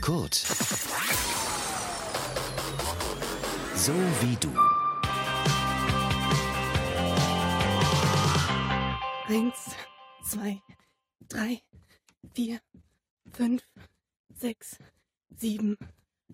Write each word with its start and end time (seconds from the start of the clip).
Kurt. 0.00 0.34
So 3.76 3.92
wie 4.20 4.36
du. 4.40 4.48
Eins, 9.28 9.76
zwei, 10.24 10.60
drei, 11.28 11.62
vier, 12.34 12.58
fünf, 13.32 13.62
sechs, 14.34 14.76
sieben, 15.36 15.76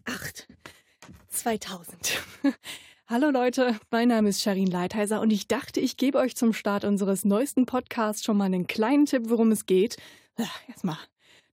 acht, 0.06 0.48
2000. 1.28 2.18
Hallo 3.06 3.30
Leute, 3.30 3.78
mein 3.90 4.08
Name 4.08 4.30
ist 4.30 4.40
Sharin 4.40 4.70
Leitheiser 4.70 5.20
und 5.20 5.30
ich 5.30 5.46
dachte, 5.46 5.80
ich 5.80 5.98
gebe 5.98 6.18
euch 6.18 6.36
zum 6.36 6.54
Start 6.54 6.84
unseres 6.84 7.26
neuesten 7.26 7.66
Podcasts 7.66 8.24
schon 8.24 8.38
mal 8.38 8.44
einen 8.44 8.66
kleinen 8.66 9.04
Tipp, 9.04 9.24
worum 9.26 9.52
es 9.52 9.66
geht. 9.66 9.98
Erstmal 10.68 10.96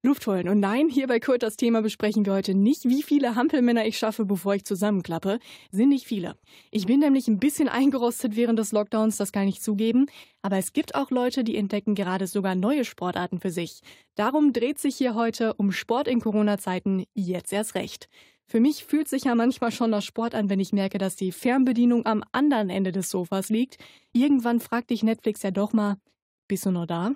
Luft 0.05 0.27
holen. 0.27 0.49
Und 0.49 0.59
nein, 0.59 0.89
hier 0.89 1.07
bei 1.07 1.21
Kurt 1.21 1.43
das 1.43 1.55
Thema 1.55 1.81
besprechen 1.81 2.25
wir 2.25 2.33
heute 2.33 2.53
nicht, 2.53 2.83
wie 2.83 3.01
viele 3.01 3.35
Hampelmänner 3.35 3.85
ich 3.85 3.97
schaffe, 3.97 4.25
bevor 4.25 4.53
ich 4.53 4.65
zusammenklappe. 4.65 5.39
Sind 5.71 5.89
nicht 5.89 6.05
viele. 6.05 6.35
Ich 6.71 6.85
bin 6.85 6.99
nämlich 6.99 7.29
ein 7.29 7.39
bisschen 7.39 7.69
eingerostet 7.69 8.35
während 8.35 8.59
des 8.59 8.73
Lockdowns, 8.73 9.15
das 9.15 9.31
kann 9.31 9.47
ich 9.47 9.61
zugeben. 9.61 10.07
Aber 10.41 10.57
es 10.57 10.73
gibt 10.73 10.95
auch 10.95 11.09
Leute, 11.09 11.45
die 11.45 11.55
entdecken 11.55 11.95
gerade 11.95 12.27
sogar 12.27 12.53
neue 12.53 12.83
Sportarten 12.83 13.39
für 13.39 13.49
sich. 13.49 13.79
Darum 14.15 14.51
dreht 14.51 14.77
sich 14.77 14.97
hier 14.97 15.15
heute 15.15 15.53
um 15.53 15.71
Sport 15.71 16.09
in 16.09 16.19
Corona-Zeiten 16.19 17.05
jetzt 17.13 17.53
erst 17.53 17.75
recht. 17.75 18.09
Für 18.45 18.59
mich 18.59 18.83
fühlt 18.83 19.07
sich 19.07 19.23
ja 19.23 19.35
manchmal 19.35 19.71
schon 19.71 19.93
das 19.93 20.03
Sport 20.03 20.35
an, 20.35 20.49
wenn 20.49 20.59
ich 20.59 20.73
merke, 20.73 20.97
dass 20.97 21.15
die 21.15 21.31
Fernbedienung 21.31 22.05
am 22.05 22.23
anderen 22.33 22.69
Ende 22.69 22.91
des 22.91 23.09
Sofas 23.09 23.49
liegt. 23.49 23.77
Irgendwann 24.11 24.59
fragt 24.59 24.89
dich 24.89 25.01
Netflix 25.01 25.43
ja 25.43 25.51
doch 25.51 25.71
mal, 25.71 25.95
bist 26.47 26.65
du 26.65 26.71
noch 26.71 26.85
da? 26.85 27.11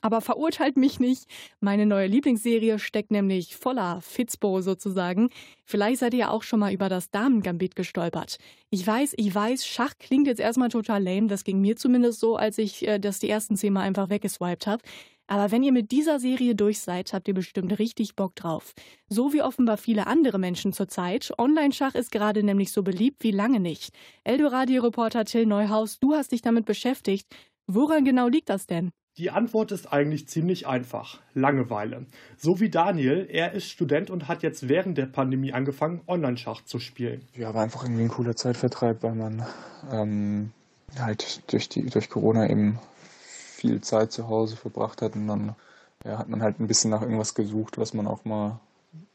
Aber 0.00 0.20
verurteilt 0.20 0.76
mich 0.76 1.00
nicht. 1.00 1.24
Meine 1.60 1.86
neue 1.86 2.06
Lieblingsserie 2.06 2.78
steckt 2.78 3.10
nämlich 3.10 3.56
voller 3.56 4.00
Fitzbo 4.00 4.60
sozusagen. 4.60 5.30
Vielleicht 5.64 6.00
seid 6.00 6.14
ihr 6.14 6.30
auch 6.30 6.42
schon 6.42 6.60
mal 6.60 6.72
über 6.72 6.88
das 6.88 7.10
Damengambit 7.10 7.76
gestolpert. 7.76 8.38
Ich 8.70 8.86
weiß, 8.86 9.14
ich 9.16 9.34
weiß, 9.34 9.66
Schach 9.66 9.94
klingt 9.98 10.26
jetzt 10.26 10.40
erstmal 10.40 10.68
total 10.68 11.02
lame. 11.02 11.28
Das 11.28 11.44
ging 11.44 11.60
mir 11.60 11.76
zumindest 11.76 12.20
so, 12.20 12.36
als 12.36 12.58
ich 12.58 12.86
äh, 12.86 12.98
das 12.98 13.20
die 13.20 13.30
ersten 13.30 13.56
zehn 13.56 13.72
Mal 13.72 13.82
einfach 13.82 14.10
weggeswiped 14.10 14.66
habe. 14.66 14.82
Aber 15.28 15.50
wenn 15.50 15.62
ihr 15.62 15.72
mit 15.72 15.92
dieser 15.92 16.20
Serie 16.20 16.54
durch 16.54 16.80
seid, 16.80 17.12
habt 17.12 17.26
ihr 17.26 17.32
bestimmt 17.32 17.78
richtig 17.78 18.16
Bock 18.16 18.34
drauf. 18.34 18.74
So 19.08 19.32
wie 19.32 19.40
offenbar 19.40 19.78
viele 19.78 20.06
andere 20.06 20.38
Menschen 20.38 20.72
zurzeit. 20.72 21.32
Online-Schach 21.38 21.94
ist 21.94 22.10
gerade 22.10 22.42
nämlich 22.42 22.72
so 22.72 22.82
beliebt 22.82 23.22
wie 23.22 23.30
lange 23.30 23.60
nicht. 23.60 23.94
Eldoradio-Reporter 24.24 25.24
Till 25.24 25.46
Neuhaus, 25.46 25.98
du 26.00 26.12
hast 26.14 26.32
dich 26.32 26.42
damit 26.42 26.66
beschäftigt. 26.66 27.28
Woran 27.66 28.04
genau 28.04 28.28
liegt 28.28 28.48
das 28.48 28.66
denn? 28.66 28.90
Die 29.18 29.30
Antwort 29.30 29.72
ist 29.72 29.92
eigentlich 29.92 30.26
ziemlich 30.26 30.66
einfach. 30.66 31.20
Langeweile. 31.34 32.06
So 32.38 32.60
wie 32.60 32.70
Daniel, 32.70 33.28
er 33.30 33.52
ist 33.52 33.68
Student 33.68 34.08
und 34.08 34.26
hat 34.26 34.42
jetzt 34.42 34.70
während 34.70 34.96
der 34.96 35.04
Pandemie 35.04 35.52
angefangen, 35.52 36.00
Online-Schach 36.06 36.64
zu 36.64 36.78
spielen. 36.78 37.26
Ja, 37.34 37.52
war 37.52 37.62
einfach 37.62 37.84
irgendwie 37.84 38.04
ein 38.04 38.08
cooler 38.08 38.36
Zeitvertreib, 38.36 39.02
weil 39.02 39.14
man 39.14 39.46
ähm, 39.90 40.52
halt 40.98 41.42
durch, 41.52 41.68
die, 41.68 41.84
durch 41.84 42.08
Corona 42.08 42.48
eben 42.48 42.78
viel 43.18 43.82
Zeit 43.82 44.12
zu 44.12 44.28
Hause 44.28 44.56
verbracht 44.56 45.02
hat 45.02 45.14
und 45.14 45.28
dann 45.28 45.56
ja, 46.04 46.18
hat 46.18 46.30
man 46.30 46.42
halt 46.42 46.58
ein 46.58 46.66
bisschen 46.66 46.90
nach 46.90 47.02
irgendwas 47.02 47.34
gesucht, 47.34 47.76
was 47.76 47.92
man 47.92 48.06
auch 48.06 48.24
mal 48.24 48.60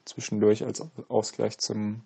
zwischendurch 0.05 0.63
als 0.63 0.83
Ausgleich 1.09 1.57
zum 1.57 2.01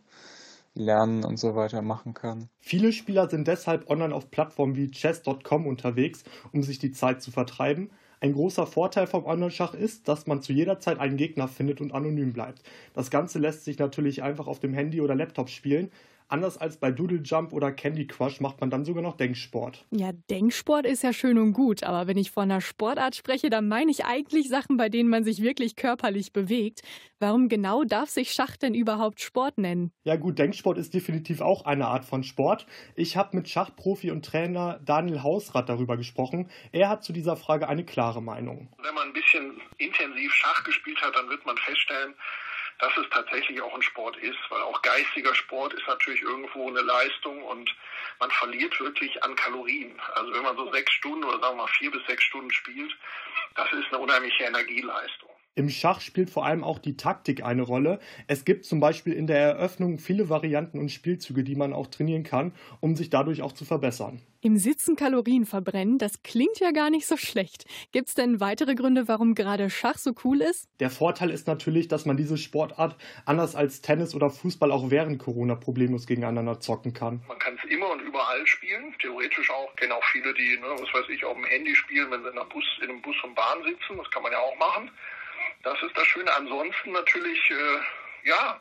Lernen 0.74 1.24
und 1.26 1.38
so 1.38 1.56
weiter 1.56 1.82
machen 1.82 2.14
kann. 2.14 2.50
Viele 2.60 2.94
Spieler 2.94 3.30
sind 3.30 3.48
deshalb 3.48 3.90
online 3.90 4.16
auf 4.16 4.32
Plattformen 4.32 4.76
wie 4.76 4.90
chess.com 4.90 5.68
unterwegs, 5.68 6.24
um 6.54 6.64
sich 6.64 6.80
die 6.80 6.92
Zeit 6.92 7.22
zu 7.22 7.32
vertreiben. 7.32 7.90
Ein 8.22 8.34
großer 8.34 8.68
Vorteil 8.68 9.08
vom 9.08 9.26
Online-Schach 9.26 9.74
ist, 9.74 10.08
dass 10.08 10.28
man 10.28 10.42
zu 10.42 10.54
jeder 10.54 10.80
Zeit 10.80 11.00
einen 11.00 11.18
Gegner 11.18 11.48
findet 11.48 11.82
und 11.82 11.94
anonym 11.94 12.34
bleibt. 12.34 12.62
Das 12.94 13.10
Ganze 13.10 13.40
lässt 13.40 13.66
sich 13.66 13.80
natürlich 13.80 14.22
einfach 14.22 14.48
auf 14.48 14.60
dem 14.60 14.74
Handy 14.74 15.02
oder 15.02 15.16
Laptop 15.16 15.50
spielen, 15.50 15.90
Anders 16.32 16.58
als 16.58 16.78
bei 16.78 16.92
Doodle 16.92 17.20
Jump 17.22 17.52
oder 17.52 17.74
Candy 17.74 18.08
Crush 18.08 18.40
macht 18.40 18.62
man 18.62 18.70
dann 18.70 18.86
sogar 18.86 19.04
noch 19.04 19.18
Denksport. 19.18 19.86
Ja, 19.92 20.12
Denksport 20.30 20.86
ist 20.86 21.04
ja 21.04 21.12
schön 21.12 21.38
und 21.38 21.52
gut, 21.52 21.84
aber 21.84 22.08
wenn 22.08 22.18
ich 22.18 22.32
von 22.32 22.44
einer 22.44 22.62
Sportart 22.62 23.18
spreche, 23.18 23.50
dann 23.50 23.68
meine 23.68 23.92
ich 23.92 24.06
eigentlich 24.06 24.48
Sachen, 24.48 24.78
bei 24.78 24.88
denen 24.88 25.10
man 25.10 25.26
sich 25.26 25.42
wirklich 25.42 25.76
körperlich 25.76 26.32
bewegt. 26.32 26.84
Warum 27.20 27.50
genau 27.50 27.84
darf 27.84 28.10
sich 28.10 28.32
Schach 28.32 28.56
denn 28.56 28.74
überhaupt 28.74 29.20
Sport 29.20 29.58
nennen? 29.58 29.92
Ja 30.06 30.16
gut, 30.16 30.40
Denksport 30.40 30.78
ist 30.78 30.94
definitiv 30.94 31.42
auch 31.42 31.66
eine 31.66 31.88
Art 31.88 32.06
von 32.06 32.24
Sport. 32.24 32.66
Ich 32.96 33.18
habe 33.18 33.36
mit 33.36 33.50
Schachprofi 33.50 34.10
und 34.10 34.26
Trainer 34.26 34.80
Daniel 34.86 35.24
Hausrath 35.24 35.68
darüber 35.68 35.98
gesprochen. 35.98 36.50
Er 36.72 36.88
hat 36.88 37.04
zu 37.04 37.12
dieser 37.12 37.36
Frage 37.36 37.68
eine 37.68 37.84
klare 37.84 38.22
Meinung. 38.22 38.70
Wenn 38.82 38.96
man 38.96 39.08
ein 39.10 39.14
bisschen 39.14 39.60
intensiv 39.80 40.32
Schach 40.32 40.64
gespielt 40.64 41.02
hat, 41.02 41.14
dann 41.14 41.28
wird 41.28 41.46
man 41.46 41.58
feststellen, 41.58 42.14
dass 42.82 42.98
es 42.98 43.08
tatsächlich 43.12 43.62
auch 43.62 43.74
ein 43.76 43.82
Sport 43.84 44.18
ist, 44.18 44.40
weil 44.50 44.62
auch 44.64 44.82
geistiger 44.82 45.34
Sport 45.36 45.74
ist 45.74 45.88
natürlich 45.88 46.22
irgendwo 46.22 46.68
eine 46.68 46.82
Leistung 46.82 47.42
und 47.44 47.74
man 48.20 48.32
verliert 48.32 48.78
wirklich 48.80 49.24
an 49.24 49.36
Kalorien. 49.36 50.00
Also 50.16 50.34
wenn 50.34 50.42
man 50.42 50.58
so 50.58 50.72
sechs 50.72 50.92
Stunden 50.94 51.24
oder 51.24 51.40
sagen 51.40 51.58
wir 51.58 51.64
mal 51.64 51.72
vier 51.78 51.92
bis 51.92 52.06
sechs 52.08 52.24
Stunden 52.24 52.52
spielt, 52.52 52.92
das 53.56 53.72
ist 53.72 53.88
eine 53.90 54.00
unheimliche 54.00 54.44
Energieleistung. 54.46 55.31
Im 55.54 55.70
Schach 55.70 56.00
spielt 56.00 56.30
vor 56.30 56.46
allem 56.46 56.64
auch 56.64 56.80
die 56.80 56.96
Taktik 56.96 57.44
eine 57.44 57.64
Rolle. 57.64 58.00
Es 58.28 58.46
gibt 58.46 58.64
zum 58.64 58.80
Beispiel 58.80 59.12
in 59.12 59.28
der 59.28 59.38
Eröffnung 59.38 60.00
viele 60.00 60.30
Varianten 60.30 60.80
und 60.80 60.90
Spielzüge, 60.90 61.44
die 61.44 61.58
man 61.58 61.74
auch 61.74 61.88
trainieren 61.88 62.24
kann, 62.24 62.54
um 62.80 62.96
sich 62.96 63.10
dadurch 63.10 63.42
auch 63.42 63.52
zu 63.52 63.66
verbessern. 63.66 64.22
Im 64.40 64.56
Sitzen 64.56 64.96
Kalorien 64.96 65.46
verbrennen, 65.46 65.98
das 65.98 66.24
klingt 66.24 66.60
ja 66.62 66.72
gar 66.72 66.90
nicht 66.90 67.06
so 67.06 67.18
schlecht. 67.18 67.66
Gibt 67.92 68.08
es 68.08 68.16
denn 68.16 68.40
weitere 68.40 68.76
Gründe, 68.76 69.10
warum 69.10 69.36
gerade 69.36 69.70
Schach 69.70 69.98
so 69.98 70.14
cool 70.24 70.40
ist? 70.40 70.70
Der 70.80 70.90
Vorteil 70.90 71.30
ist 71.30 71.48
natürlich, 71.48 71.90
dass 71.90 72.06
man 72.06 72.16
diese 72.16 72.38
Sportart 72.38 72.96
anders 73.26 73.54
als 73.54 73.82
Tennis 73.82 74.16
oder 74.16 74.30
Fußball 74.30 74.72
auch 74.72 74.90
während 74.90 75.20
Corona 75.20 75.56
problemlos 75.56 76.08
gegeneinander 76.08 76.62
zocken 76.62 76.94
kann. 76.94 77.22
Man 77.28 77.40
kann 77.40 77.60
es 77.62 77.70
immer 77.70 77.92
und 77.92 78.00
überall 78.00 78.48
spielen, 78.48 78.96
theoretisch 79.00 79.52
auch. 79.52 79.70
Ich 79.72 79.82
kenne 79.82 79.96
auch 79.96 80.06
viele, 80.14 80.34
die, 80.34 80.58
ne, 80.62 80.68
was 80.80 80.94
weiß 80.94 81.10
ich, 81.10 81.26
auf 81.26 81.36
dem 81.36 81.44
Handy 81.44 81.76
spielen, 81.76 82.10
wenn 82.10 82.24
sie 82.24 82.30
in 82.30 82.40
einem 82.40 82.48
Bus, 82.48 82.64
in 82.82 82.90
einem 82.90 83.02
Bus 83.02 83.18
und 83.26 83.36
Bahn 83.36 83.62
sitzen. 83.64 83.98
Das 83.98 84.10
kann 84.12 84.24
man 84.24 84.32
ja 84.32 84.40
auch 84.40 84.58
machen. 84.58 84.90
Das 85.64 85.78
ist 85.84 85.96
das 85.96 86.06
Schöne. 86.08 86.34
Ansonsten 86.36 86.92
natürlich, 86.92 87.40
äh, 87.52 88.28
ja, 88.30 88.60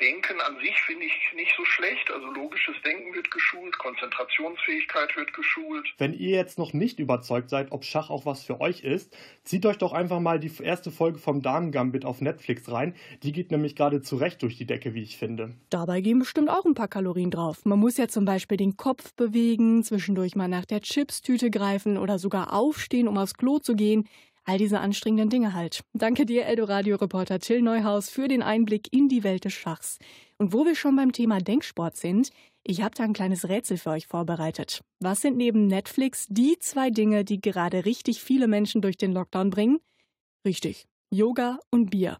Denken 0.00 0.40
an 0.40 0.56
sich 0.62 0.80
finde 0.82 1.06
ich 1.06 1.12
nicht 1.34 1.52
so 1.56 1.64
schlecht. 1.64 2.08
Also 2.12 2.26
logisches 2.26 2.76
Denken 2.84 3.12
wird 3.14 3.32
geschult, 3.32 3.76
Konzentrationsfähigkeit 3.78 5.16
wird 5.16 5.32
geschult. 5.32 5.88
Wenn 5.98 6.14
ihr 6.14 6.36
jetzt 6.36 6.56
noch 6.56 6.72
nicht 6.72 7.00
überzeugt 7.00 7.50
seid, 7.50 7.72
ob 7.72 7.84
Schach 7.84 8.08
auch 8.08 8.24
was 8.24 8.44
für 8.44 8.60
euch 8.60 8.84
ist, 8.84 9.16
zieht 9.42 9.66
euch 9.66 9.76
doch 9.76 9.92
einfach 9.92 10.20
mal 10.20 10.38
die 10.38 10.52
erste 10.62 10.92
Folge 10.92 11.18
vom 11.18 11.42
Damen 11.42 11.72
Gambit 11.72 12.04
auf 12.04 12.20
Netflix 12.20 12.70
rein. 12.70 12.94
Die 13.24 13.32
geht 13.32 13.50
nämlich 13.50 13.74
gerade 13.74 14.00
zurecht 14.00 14.40
durch 14.42 14.56
die 14.56 14.66
Decke, 14.66 14.94
wie 14.94 15.02
ich 15.02 15.16
finde. 15.16 15.56
Dabei 15.68 16.00
gehen 16.00 16.20
bestimmt 16.20 16.48
auch 16.48 16.64
ein 16.64 16.74
paar 16.74 16.88
Kalorien 16.88 17.32
drauf. 17.32 17.64
Man 17.64 17.80
muss 17.80 17.96
ja 17.96 18.06
zum 18.06 18.24
Beispiel 18.24 18.56
den 18.56 18.76
Kopf 18.76 19.14
bewegen, 19.14 19.82
zwischendurch 19.82 20.36
mal 20.36 20.48
nach 20.48 20.64
der 20.64 20.80
Chipstüte 20.80 21.50
greifen 21.50 21.98
oder 21.98 22.20
sogar 22.20 22.52
aufstehen, 22.52 23.08
um 23.08 23.18
aufs 23.18 23.34
Klo 23.34 23.58
zu 23.58 23.74
gehen. 23.74 24.08
All 24.48 24.56
diese 24.56 24.80
anstrengenden 24.80 25.28
Dinge 25.28 25.52
halt. 25.52 25.84
Danke 25.92 26.24
dir, 26.24 26.46
Eldoradio-Reporter 26.46 27.38
Till 27.38 27.60
Neuhaus, 27.60 28.08
für 28.08 28.28
den 28.28 28.42
Einblick 28.42 28.90
in 28.94 29.10
die 29.10 29.22
Welt 29.22 29.44
des 29.44 29.52
Schachs. 29.52 29.98
Und 30.38 30.54
wo 30.54 30.64
wir 30.64 30.74
schon 30.74 30.96
beim 30.96 31.12
Thema 31.12 31.36
Denksport 31.38 31.98
sind, 31.98 32.30
ich 32.64 32.80
habe 32.80 32.94
da 32.94 33.04
ein 33.04 33.12
kleines 33.12 33.50
Rätsel 33.50 33.76
für 33.76 33.90
euch 33.90 34.06
vorbereitet. 34.06 34.80
Was 35.00 35.20
sind 35.20 35.36
neben 35.36 35.66
Netflix 35.66 36.28
die 36.30 36.58
zwei 36.60 36.88
Dinge, 36.88 37.26
die 37.26 37.42
gerade 37.42 37.84
richtig 37.84 38.22
viele 38.22 38.48
Menschen 38.48 38.80
durch 38.80 38.96
den 38.96 39.12
Lockdown 39.12 39.50
bringen? 39.50 39.80
Richtig, 40.46 40.86
Yoga 41.10 41.58
und 41.70 41.90
Bier. 41.90 42.18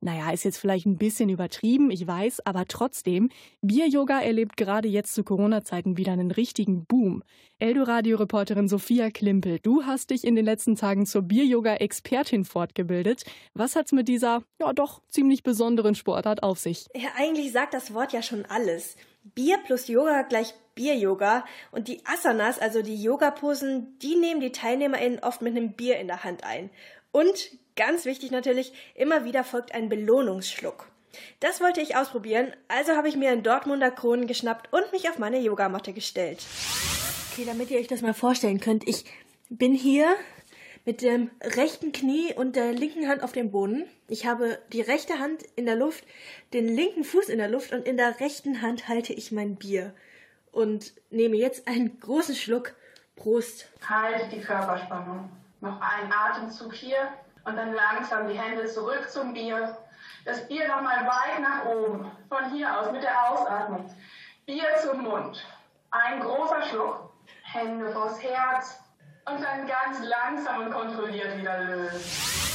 Naja, 0.00 0.30
ist 0.30 0.44
jetzt 0.44 0.58
vielleicht 0.58 0.86
ein 0.86 0.96
bisschen 0.96 1.28
übertrieben, 1.28 1.90
ich 1.90 2.06
weiß, 2.06 2.46
aber 2.46 2.66
trotzdem, 2.66 3.30
Bier-Yoga 3.62 4.20
erlebt 4.20 4.56
gerade 4.56 4.86
jetzt 4.86 5.12
zu 5.12 5.24
Corona-Zeiten 5.24 5.96
wieder 5.96 6.12
einen 6.12 6.30
richtigen 6.30 6.84
Boom. 6.84 7.24
Eldoradio-Reporterin 7.58 8.68
Sophia 8.68 9.10
Klimpel, 9.10 9.58
du 9.60 9.84
hast 9.86 10.10
dich 10.10 10.24
in 10.24 10.36
den 10.36 10.44
letzten 10.44 10.76
Tagen 10.76 11.04
zur 11.04 11.22
Bier-Yoga-Expertin 11.22 12.44
fortgebildet. 12.44 13.24
Was 13.54 13.74
hat's 13.74 13.90
mit 13.90 14.06
dieser, 14.06 14.44
ja 14.60 14.72
doch, 14.72 15.02
ziemlich 15.08 15.42
besonderen 15.42 15.96
Sportart 15.96 16.44
auf 16.44 16.60
sich? 16.60 16.86
Ja, 16.94 17.08
eigentlich 17.16 17.50
sagt 17.50 17.74
das 17.74 17.92
Wort 17.92 18.12
ja 18.12 18.22
schon 18.22 18.44
alles. 18.44 18.96
Bier 19.34 19.58
plus 19.58 19.88
Yoga 19.88 20.22
gleich 20.22 20.54
Bier-Yoga 20.76 21.44
und 21.72 21.88
die 21.88 22.00
Asanas, 22.06 22.60
also 22.60 22.82
die 22.82 23.02
Yoga-Posen, 23.02 23.98
die 23.98 24.14
nehmen 24.14 24.40
die 24.40 24.52
TeilnehmerInnen 24.52 25.18
oft 25.18 25.42
mit 25.42 25.56
einem 25.56 25.72
Bier 25.72 25.98
in 25.98 26.06
der 26.06 26.22
Hand 26.22 26.44
ein. 26.44 26.70
Und 27.10 27.50
ganz 27.78 28.04
wichtig 28.04 28.30
natürlich, 28.30 28.74
immer 28.94 29.24
wieder 29.24 29.44
folgt 29.44 29.72
ein 29.72 29.88
Belohnungsschluck. 29.88 30.90
Das 31.40 31.62
wollte 31.62 31.80
ich 31.80 31.96
ausprobieren, 31.96 32.52
also 32.68 32.92
habe 32.92 33.08
ich 33.08 33.16
mir 33.16 33.30
einen 33.30 33.42
Dortmunder 33.42 33.90
Kronen 33.90 34.26
geschnappt 34.26 34.70
und 34.72 34.92
mich 34.92 35.08
auf 35.08 35.18
meine 35.18 35.38
Yogamatte 35.38 35.94
gestellt. 35.94 36.44
Okay, 37.32 37.44
damit 37.46 37.70
ihr 37.70 37.78
euch 37.78 37.86
das 37.86 38.02
mal 38.02 38.14
vorstellen 38.14 38.60
könnt, 38.60 38.86
ich 38.86 39.04
bin 39.48 39.74
hier 39.74 40.06
mit 40.84 41.02
dem 41.02 41.30
rechten 41.42 41.92
Knie 41.92 42.34
und 42.34 42.56
der 42.56 42.72
linken 42.72 43.08
Hand 43.08 43.22
auf 43.22 43.32
dem 43.32 43.50
Boden. 43.50 43.84
Ich 44.08 44.26
habe 44.26 44.58
die 44.72 44.80
rechte 44.80 45.18
Hand 45.18 45.42
in 45.54 45.66
der 45.66 45.76
Luft, 45.76 46.04
den 46.52 46.68
linken 46.68 47.04
Fuß 47.04 47.28
in 47.28 47.38
der 47.38 47.48
Luft 47.48 47.72
und 47.72 47.86
in 47.86 47.96
der 47.96 48.20
rechten 48.20 48.60
Hand 48.60 48.88
halte 48.88 49.12
ich 49.12 49.32
mein 49.32 49.56
Bier 49.56 49.94
und 50.50 50.92
nehme 51.10 51.36
jetzt 51.36 51.68
einen 51.68 52.00
großen 52.00 52.34
Schluck. 52.34 52.74
Prost. 53.16 53.68
Halte 53.88 54.28
die 54.34 54.40
Körperspannung. 54.40 55.28
Noch 55.60 55.80
einen 55.80 56.12
Atemzug 56.12 56.72
hier 56.72 57.08
Und 57.48 57.56
dann 57.56 57.72
langsam 57.72 58.28
die 58.28 58.38
Hände 58.38 58.66
zurück 58.66 59.08
zum 59.10 59.32
Bier. 59.32 59.74
Das 60.26 60.46
Bier 60.48 60.68
nochmal 60.68 61.06
weit 61.06 61.40
nach 61.40 61.64
oben. 61.64 62.10
Von 62.28 62.50
hier 62.52 62.78
aus 62.78 62.92
mit 62.92 63.02
der 63.02 63.30
Ausatmung. 63.30 63.90
Bier 64.44 64.66
zum 64.82 65.02
Mund. 65.02 65.42
Ein 65.90 66.20
großer 66.20 66.60
Schluck. 66.64 67.10
Hände 67.42 67.90
vors 67.90 68.22
Herz. 68.22 68.78
Und 69.24 69.42
dann 69.42 69.66
ganz 69.66 70.00
langsam 70.04 70.66
und 70.66 70.72
kontrolliert 70.72 71.38
wieder 71.38 71.58
lösen. 71.60 72.47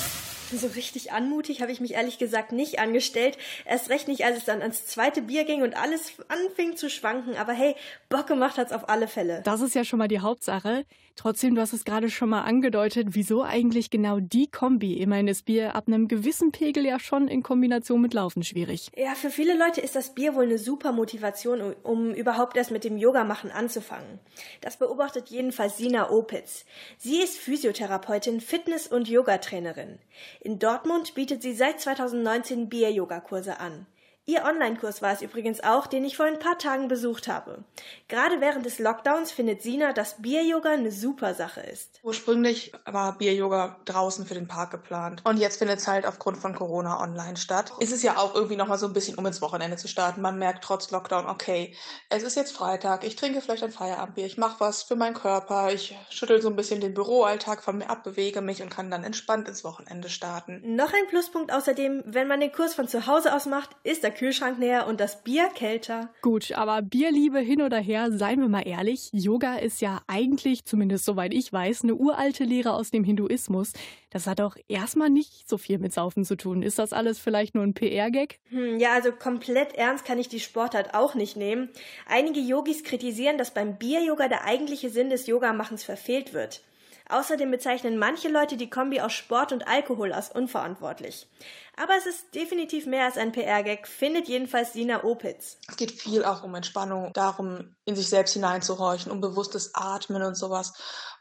So 0.51 0.67
richtig 0.67 1.11
anmutig 1.11 1.61
habe 1.61 1.71
ich 1.71 1.79
mich 1.79 1.93
ehrlich 1.93 2.17
gesagt 2.17 2.51
nicht 2.51 2.79
angestellt. 2.79 3.37
Erst 3.65 3.89
recht 3.89 4.07
nicht, 4.07 4.25
als 4.25 4.37
es 4.37 4.45
dann 4.45 4.61
ans 4.61 4.85
zweite 4.85 5.21
Bier 5.21 5.45
ging 5.45 5.61
und 5.63 5.75
alles 5.75 6.13
anfing 6.27 6.75
zu 6.75 6.89
schwanken. 6.89 7.35
Aber 7.35 7.53
hey, 7.53 7.75
Bock 8.09 8.27
gemacht 8.27 8.57
hat's 8.57 8.71
auf 8.71 8.89
alle 8.89 9.07
Fälle. 9.07 9.41
Das 9.43 9.61
ist 9.61 9.75
ja 9.75 9.83
schon 9.83 9.99
mal 9.99 10.07
die 10.07 10.19
Hauptsache. 10.19 10.85
Trotzdem, 11.15 11.53
du 11.53 11.61
hast 11.61 11.73
es 11.73 11.85
gerade 11.85 12.09
schon 12.09 12.29
mal 12.29 12.41
angedeutet, 12.41 13.09
wieso 13.11 13.43
eigentlich 13.43 13.91
genau 13.91 14.19
die 14.19 14.47
Kombi? 14.47 14.93
Immerhin 14.93 15.27
ist 15.27 15.45
Bier 15.45 15.75
ab 15.75 15.83
einem 15.87 16.07
gewissen 16.07 16.51
Pegel 16.51 16.85
ja 16.85 16.99
schon 16.99 17.27
in 17.27 17.43
Kombination 17.43 18.01
mit 18.01 18.15
Laufen 18.15 18.43
schwierig. 18.43 18.89
Ja, 18.97 19.13
für 19.13 19.29
viele 19.29 19.55
Leute 19.55 19.79
ist 19.79 19.95
das 19.95 20.15
Bier 20.15 20.33
wohl 20.33 20.45
eine 20.45 20.57
super 20.57 20.91
Motivation, 20.91 21.61
um, 21.61 21.73
um 21.83 22.13
überhaupt 22.15 22.57
erst 22.57 22.71
mit 22.71 22.83
dem 22.83 22.97
Yoga 22.97 23.25
machen 23.25 23.51
anzufangen. 23.51 24.19
Das 24.61 24.77
beobachtet 24.77 25.29
jedenfalls 25.29 25.77
Sina 25.77 26.09
Opitz. 26.09 26.65
Sie 26.97 27.21
ist 27.21 27.37
Physiotherapeutin, 27.37 28.41
Fitness- 28.41 28.87
und 28.87 29.07
Yogatrainerin. 29.07 29.99
In 30.45 30.59
Dortmund 30.59 31.15
bietet 31.15 31.41
sie 31.41 31.53
seit 31.53 31.79
2019 31.79 32.67
Bier-Yoga-Kurse 32.67 33.61
an. 33.61 33.85
Ihr 34.25 34.45
Online-Kurs 34.45 35.01
war 35.01 35.11
es 35.11 35.21
übrigens 35.21 35.61
auch, 35.61 35.85
den 35.85 36.05
ich 36.05 36.15
vor 36.15 36.25
ein 36.25 36.39
paar 36.39 36.57
Tagen 36.57 36.87
besucht 36.87 37.27
habe. 37.27 37.65
Gerade 38.07 38.39
während 38.39 38.65
des 38.65 38.79
Lockdowns 38.79 39.33
findet 39.33 39.61
Sina, 39.61 39.91
dass 39.91 40.21
Bier-Yoga 40.21 40.69
eine 40.71 40.93
super 40.93 41.33
Sache 41.33 41.59
ist. 41.59 41.99
Ursprünglich 42.03 42.71
war 42.85 43.17
Bier-Yoga 43.17 43.81
draußen 43.83 44.25
für 44.25 44.33
den 44.33 44.47
Park 44.47 44.71
geplant. 44.71 45.23
Und 45.25 45.39
jetzt 45.39 45.57
findet 45.57 45.79
es 45.79 45.89
halt 45.89 46.05
aufgrund 46.05 46.37
von 46.37 46.55
Corona 46.55 47.01
online 47.01 47.35
statt. 47.35 47.73
Ist 47.81 47.91
es 47.91 48.01
ja 48.01 48.15
auch 48.15 48.33
irgendwie 48.33 48.55
nochmal 48.55 48.77
so 48.77 48.87
ein 48.87 48.93
bisschen, 48.93 49.17
um 49.17 49.25
ins 49.25 49.41
Wochenende 49.41 49.75
zu 49.75 49.89
starten. 49.89 50.21
Man 50.21 50.39
merkt 50.39 50.63
trotz 50.63 50.89
Lockdown, 50.89 51.25
okay, 51.25 51.75
es 52.07 52.23
ist 52.23 52.37
jetzt 52.37 52.55
Freitag, 52.55 53.03
ich 53.03 53.17
trinke 53.17 53.41
vielleicht 53.41 53.63
ein 53.63 53.73
Feierabendbier, 53.73 54.25
ich 54.25 54.37
mache 54.37 54.61
was 54.61 54.83
für 54.83 54.95
meinen 54.95 55.15
Körper, 55.15 55.73
ich 55.73 55.97
schüttel 56.09 56.41
so 56.41 56.47
ein 56.47 56.55
bisschen 56.55 56.79
den 56.79 56.93
Büroalltag 56.93 57.61
von 57.61 57.77
mir 57.77 57.89
ab, 57.89 58.05
bewege 58.05 58.39
mich 58.39 58.61
und 58.61 58.69
kann 58.69 58.89
dann 58.89 59.03
entspannt 59.03 59.49
ins 59.49 59.65
Wochenende 59.65 60.07
starten. 60.07 60.61
Noch 60.75 60.93
ein 60.93 61.07
Pluspunkt 61.09 61.51
außerdem, 61.51 62.03
wenn 62.05 62.29
man 62.29 62.39
den 62.39 62.53
Kurs 62.53 62.73
von 62.73 62.87
zu 62.87 63.05
Hause 63.05 63.35
aus 63.35 63.47
macht, 63.47 63.71
ist 63.83 64.01
der 64.01 64.12
Kühlschrank 64.13 64.59
näher 64.59 64.87
und 64.87 64.99
das 64.99 65.23
Bier 65.23 65.49
kälter. 65.53 66.09
Gut, 66.21 66.53
aber 66.53 66.81
Bierliebe 66.81 67.39
hin 67.39 67.61
oder 67.61 67.79
her, 67.79 68.11
seien 68.11 68.39
wir 68.39 68.47
mal 68.47 68.67
ehrlich, 68.67 69.09
Yoga 69.11 69.55
ist 69.55 69.81
ja 69.81 70.01
eigentlich, 70.07 70.65
zumindest 70.65 71.05
soweit 71.05 71.33
ich 71.33 71.51
weiß, 71.51 71.83
eine 71.83 71.95
uralte 71.95 72.43
Lehre 72.45 72.73
aus 72.73 72.91
dem 72.91 73.03
Hinduismus. 73.03 73.73
Das 74.09 74.27
hat 74.27 74.39
auch 74.41 74.55
erstmal 74.67 75.09
nicht 75.09 75.49
so 75.49 75.57
viel 75.57 75.79
mit 75.79 75.91
Saufen 75.91 76.23
zu 76.23 76.37
tun. 76.37 76.61
Ist 76.61 76.79
das 76.79 76.93
alles 76.93 77.19
vielleicht 77.19 77.55
nur 77.55 77.63
ein 77.63 77.73
PR-Gag? 77.73 78.39
Hm, 78.49 78.79
ja, 78.79 78.93
also 78.93 79.11
komplett 79.11 79.73
ernst 79.75 80.05
kann 80.05 80.19
ich 80.19 80.29
die 80.29 80.39
Sportart 80.39 80.93
auch 80.93 81.15
nicht 81.15 81.35
nehmen. 81.35 81.69
Einige 82.07 82.39
Yogis 82.39 82.83
kritisieren, 82.83 83.37
dass 83.37 83.53
beim 83.53 83.77
Bier-Yoga 83.77 84.27
der 84.27 84.45
eigentliche 84.45 84.89
Sinn 84.89 85.09
des 85.09 85.27
Yogamachens 85.27 85.83
verfehlt 85.83 86.33
wird. 86.33 86.61
Außerdem 87.09 87.51
bezeichnen 87.51 87.97
manche 87.97 88.29
Leute 88.29 88.57
die 88.57 88.69
Kombi 88.69 89.01
aus 89.01 89.13
Sport 89.13 89.51
und 89.51 89.67
Alkohol 89.67 90.13
als 90.13 90.31
unverantwortlich. 90.31 91.27
Aber 91.75 91.93
es 91.97 92.05
ist 92.05 92.35
definitiv 92.35 92.85
mehr 92.85 93.05
als 93.05 93.17
ein 93.17 93.31
PR-Gag, 93.31 93.87
findet 93.87 94.27
jedenfalls 94.27 94.73
Sina 94.73 95.03
Opitz. 95.03 95.57
Es 95.67 95.75
geht 95.75 95.91
viel 95.91 96.23
auch 96.23 96.43
um 96.43 96.53
Entspannung, 96.55 97.11
darum, 97.13 97.75
in 97.85 97.95
sich 97.95 98.09
selbst 98.09 98.33
hineinzuhorchen, 98.33 99.11
um 99.11 99.21
bewusstes 99.21 99.73
Atmen 99.73 100.21
und 100.21 100.35
sowas. 100.35 100.73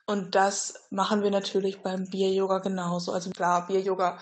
Und 0.06 0.34
das 0.34 0.74
machen 0.90 1.22
wir 1.22 1.30
natürlich 1.30 1.80
beim 1.80 2.08
Bier-Yoga 2.08 2.58
genauso. 2.58 3.12
Also 3.12 3.30
klar, 3.30 3.66
Bier-Yoga 3.66 4.18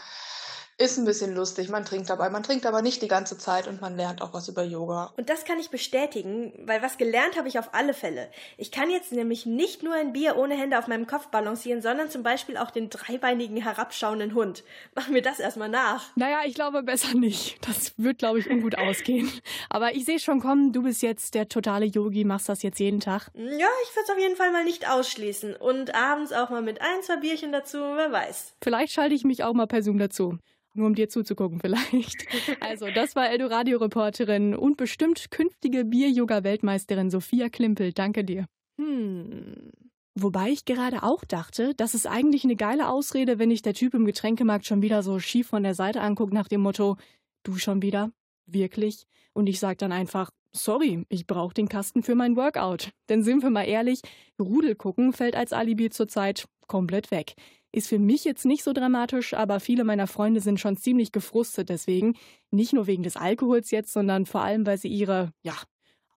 ist 0.80 0.96
ein 0.96 1.04
bisschen 1.04 1.34
lustig. 1.34 1.68
Man 1.68 1.84
trinkt 1.84 2.08
dabei, 2.08 2.30
man 2.30 2.42
trinkt 2.42 2.64
aber 2.64 2.80
nicht 2.80 3.02
die 3.02 3.08
ganze 3.08 3.36
Zeit 3.36 3.68
und 3.68 3.82
man 3.82 3.96
lernt 3.96 4.22
auch 4.22 4.32
was 4.32 4.48
über 4.48 4.62
Yoga. 4.62 5.12
Und 5.18 5.28
das 5.28 5.44
kann 5.44 5.58
ich 5.58 5.68
bestätigen, 5.68 6.54
weil 6.64 6.82
was 6.82 6.96
gelernt 6.96 7.36
habe 7.36 7.48
ich 7.48 7.58
auf 7.58 7.74
alle 7.74 7.92
Fälle. 7.92 8.30
Ich 8.56 8.72
kann 8.72 8.90
jetzt 8.90 9.12
nämlich 9.12 9.44
nicht 9.44 9.82
nur 9.82 9.94
ein 9.94 10.14
Bier 10.14 10.36
ohne 10.36 10.54
Hände 10.54 10.78
auf 10.78 10.86
meinem 10.88 11.06
Kopf 11.06 11.26
balancieren, 11.26 11.82
sondern 11.82 12.08
zum 12.08 12.22
Beispiel 12.22 12.56
auch 12.56 12.70
den 12.70 12.88
dreibeinigen 12.88 13.58
herabschauenden 13.58 14.34
Hund. 14.34 14.64
Machen 14.94 15.14
wir 15.14 15.20
das 15.20 15.38
erstmal 15.38 15.68
nach. 15.68 16.16
Naja, 16.16 16.40
ich 16.46 16.54
glaube 16.54 16.82
besser 16.82 17.14
nicht. 17.14 17.58
Das 17.68 17.92
wird, 17.98 18.18
glaube 18.18 18.38
ich, 18.38 18.48
ungut 18.48 18.78
ausgehen. 18.78 19.30
Aber 19.68 19.94
ich 19.94 20.06
sehe 20.06 20.18
schon 20.18 20.40
kommen, 20.40 20.72
du 20.72 20.82
bist 20.82 21.02
jetzt 21.02 21.34
der 21.34 21.48
totale 21.50 21.84
Yogi, 21.84 22.24
machst 22.24 22.48
das 22.48 22.62
jetzt 22.62 22.80
jeden 22.80 23.00
Tag. 23.00 23.30
Ja, 23.34 23.42
ich 23.44 23.94
würde 23.94 24.04
es 24.04 24.10
auf 24.10 24.18
jeden 24.18 24.36
Fall 24.36 24.50
mal 24.50 24.64
nicht 24.64 24.88
ausschließen. 24.88 25.56
Und 25.56 25.94
abends 25.94 26.32
auch 26.32 26.48
mal 26.48 26.62
mit 26.62 26.80
ein, 26.80 27.02
zwei 27.02 27.16
Bierchen 27.16 27.52
dazu, 27.52 27.76
wer 27.76 28.10
weiß. 28.10 28.54
Vielleicht 28.62 28.94
schalte 28.94 29.14
ich 29.14 29.24
mich 29.24 29.44
auch 29.44 29.52
mal 29.52 29.66
per 29.66 29.82
Zoom 29.82 29.98
dazu. 29.98 30.38
Nur 30.74 30.86
um 30.86 30.94
dir 30.94 31.08
zuzugucken 31.08 31.60
vielleicht. 31.60 32.26
Also, 32.60 32.86
das 32.94 33.16
war 33.16 33.30
Eldoradio-Reporterin 33.30 34.54
und 34.54 34.76
bestimmt 34.76 35.30
künftige 35.30 35.84
Bier-Yoga-Weltmeisterin 35.84 37.10
Sophia 37.10 37.48
Klimpel. 37.48 37.92
Danke 37.92 38.24
dir. 38.24 38.46
Hm. 38.80 39.70
Wobei 40.14 40.50
ich 40.50 40.64
gerade 40.64 41.02
auch 41.02 41.24
dachte, 41.24 41.74
das 41.76 41.94
ist 41.94 42.06
eigentlich 42.06 42.44
eine 42.44 42.56
geile 42.56 42.88
Ausrede, 42.88 43.38
wenn 43.38 43.50
ich 43.50 43.62
der 43.62 43.74
Typ 43.74 43.94
im 43.94 44.04
Getränkemarkt 44.04 44.66
schon 44.66 44.82
wieder 44.82 45.02
so 45.02 45.18
schief 45.18 45.48
von 45.48 45.62
der 45.62 45.74
Seite 45.74 46.00
anguckt 46.00 46.32
nach 46.32 46.48
dem 46.48 46.60
Motto, 46.60 46.96
du 47.42 47.56
schon 47.56 47.82
wieder? 47.82 48.10
Wirklich? 48.52 49.06
Und 49.32 49.48
ich 49.48 49.60
sag 49.60 49.78
dann 49.78 49.92
einfach, 49.92 50.30
sorry, 50.52 51.04
ich 51.08 51.26
brauche 51.26 51.54
den 51.54 51.68
Kasten 51.68 52.02
für 52.02 52.14
mein 52.14 52.36
Workout. 52.36 52.90
Denn 53.08 53.22
sind 53.22 53.42
wir 53.42 53.50
mal 53.50 53.64
ehrlich, 53.64 54.00
Rudel 54.40 54.74
gucken 54.74 55.12
fällt 55.12 55.36
als 55.36 55.52
Alibi 55.52 55.90
zurzeit 55.90 56.46
komplett 56.66 57.10
weg. 57.10 57.34
Ist 57.72 57.88
für 57.88 57.98
mich 57.98 58.24
jetzt 58.24 58.44
nicht 58.44 58.64
so 58.64 58.72
dramatisch, 58.72 59.34
aber 59.34 59.60
viele 59.60 59.84
meiner 59.84 60.08
Freunde 60.08 60.40
sind 60.40 60.58
schon 60.58 60.76
ziemlich 60.76 61.12
gefrustet 61.12 61.68
deswegen. 61.68 62.16
Nicht 62.50 62.72
nur 62.72 62.86
wegen 62.86 63.04
des 63.04 63.16
Alkohols 63.16 63.70
jetzt, 63.70 63.92
sondern 63.92 64.26
vor 64.26 64.42
allem, 64.42 64.66
weil 64.66 64.78
sie 64.78 64.88
ihre, 64.88 65.32
ja, 65.42 65.54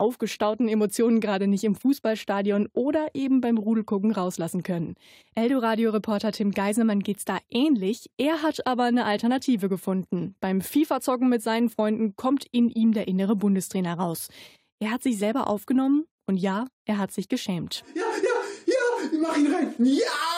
aufgestauten 0.03 0.67
Emotionen 0.67 1.21
gerade 1.21 1.47
nicht 1.47 1.63
im 1.63 1.75
Fußballstadion 1.75 2.67
oder 2.73 3.07
eben 3.13 3.39
beim 3.39 3.57
Rudelgucken 3.57 4.11
rauslassen 4.11 4.61
können. 4.61 4.95
Eldoradio-Reporter 5.35 6.33
Tim 6.33 6.51
Geiselmann 6.51 6.99
geht's 6.99 7.23
da 7.23 7.37
ähnlich. 7.49 8.09
Er 8.17 8.41
hat 8.41 8.67
aber 8.67 8.83
eine 8.83 9.05
Alternative 9.05 9.69
gefunden. 9.69 10.35
Beim 10.41 10.59
FIFA-Zocken 10.59 11.29
mit 11.29 11.41
seinen 11.41 11.69
Freunden 11.69 12.17
kommt 12.17 12.45
in 12.51 12.69
ihm 12.69 12.91
der 12.91 13.07
innere 13.07 13.37
Bundestrainer 13.37 13.93
raus. 13.93 14.27
Er 14.79 14.91
hat 14.91 15.03
sich 15.03 15.17
selber 15.17 15.47
aufgenommen 15.47 16.03
und 16.27 16.35
ja, 16.35 16.67
er 16.83 16.97
hat 16.97 17.13
sich 17.13 17.29
geschämt. 17.29 17.85
Ja, 17.95 18.01
ja, 18.01 18.73
ja, 18.73 19.19
mach 19.21 19.37
ihn 19.37 19.53
rein. 19.53 19.73
Ja! 19.77 20.32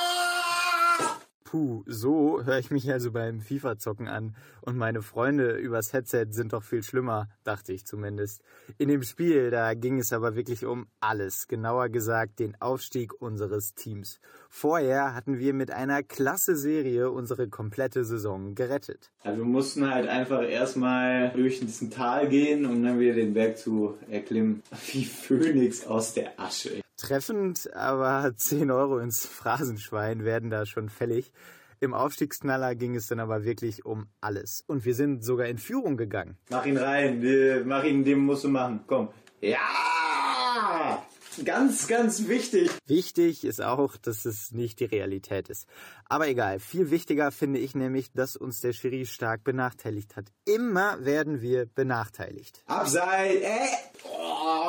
Puh, 1.46 1.84
so 1.86 2.44
höre 2.44 2.58
ich 2.58 2.72
mich 2.72 2.92
also 2.92 3.12
beim 3.12 3.40
FIFA-Zocken 3.40 4.08
an. 4.08 4.36
Und 4.62 4.78
meine 4.78 5.04
Freunde 5.04 5.52
übers 5.52 5.94
Headset 5.94 6.26
sind 6.32 6.54
doch 6.54 6.64
viel 6.64 6.82
schlimmer, 6.82 7.30
dachte 7.44 7.72
ich 7.72 7.86
zumindest. 7.86 8.42
In 8.80 8.90
dem 8.90 9.04
Spiel, 9.04 9.52
da 9.52 9.76
ging 9.76 10.00
es 10.00 10.12
aber 10.12 10.36
wirklich 10.36 10.66
um 10.66 10.88
alles. 11.00 11.48
Genauer 11.48 11.90
gesagt, 11.90 12.40
den 12.40 12.60
Aufstieg 12.60 13.22
unseres 13.22 13.76
Teams. 13.76 14.20
Vorher 14.50 15.14
hatten 15.14 15.38
wir 15.38 15.54
mit 15.54 15.70
einer 15.70 16.02
klasse 16.02 16.56
Serie 16.56 17.12
unsere 17.12 17.48
komplette 17.48 18.06
Saison 18.06 18.56
gerettet. 18.56 19.12
Also 19.22 19.38
wir 19.42 19.46
mussten 19.46 19.88
halt 19.88 20.10
einfach 20.10 20.42
erstmal 20.42 21.30
durch 21.30 21.60
diesen 21.60 21.92
Tal 21.92 22.28
gehen, 22.28 22.66
um 22.66 22.84
dann 22.84 23.00
wieder 23.00 23.14
den 23.14 23.36
Berg 23.36 23.60
zu 23.60 24.00
erklimmen. 24.10 24.64
Wie 24.88 25.06
Phönix 25.06 25.86
aus 25.86 26.16
der 26.16 26.40
Asche. 26.40 26.85
Treffend, 26.98 27.74
aber 27.74 28.34
10 28.38 28.72
Euro 28.72 29.00
ins 29.00 29.26
Phrasenschwein 29.26 30.24
werden 30.24 30.50
da 30.50 30.66
schon 30.66 30.90
fällig. 30.90 31.32
Im 31.80 31.94
Aufstiegsknaller 31.94 32.76
ging 32.76 32.96
es 32.96 33.08
dann 33.08 33.20
aber 33.20 33.44
wirklich 33.44 33.86
um 33.86 34.08
alles. 34.22 34.64
Und 34.66 34.86
wir 34.86 34.96
sind 34.96 35.24
sogar 35.24 35.48
in 35.48 35.58
Führung 35.58 35.98
gegangen. 35.98 36.38
Mach 36.50 36.66
ihn 36.66 36.78
rein, 36.78 37.22
mach 37.66 37.84
ihn, 37.84 38.04
den 38.04 38.20
musst 38.20 38.46
du 38.46 38.50
machen. 38.50 38.80
Komm. 38.88 39.10
Ja! 39.42 41.06
Ganz, 41.44 41.88
ganz 41.88 42.30
wichtig. 42.30 42.72
Wichtig 42.88 43.44
ist 43.44 43.62
auch, 43.62 43.98
dass 43.98 44.24
es 44.24 44.52
nicht 44.52 44.80
die 44.80 44.86
Realität 44.86 45.50
ist. 45.50 45.68
Aber 46.06 46.30
egal, 46.30 46.60
viel 46.60 46.92
wichtiger 46.92 47.32
finde 47.32 47.60
ich 47.60 47.76
nämlich, 47.76 48.14
dass 48.14 48.38
uns 48.38 48.62
der 48.62 48.72
Schiri 48.72 49.06
stark 49.06 49.44
benachteiligt 49.44 50.16
hat. 50.16 50.32
Immer 50.46 51.04
werden 51.04 51.42
wir 51.42 51.66
benachteiligt. 51.66 52.64
Abseits, 52.68 53.42
äh! 53.42 53.95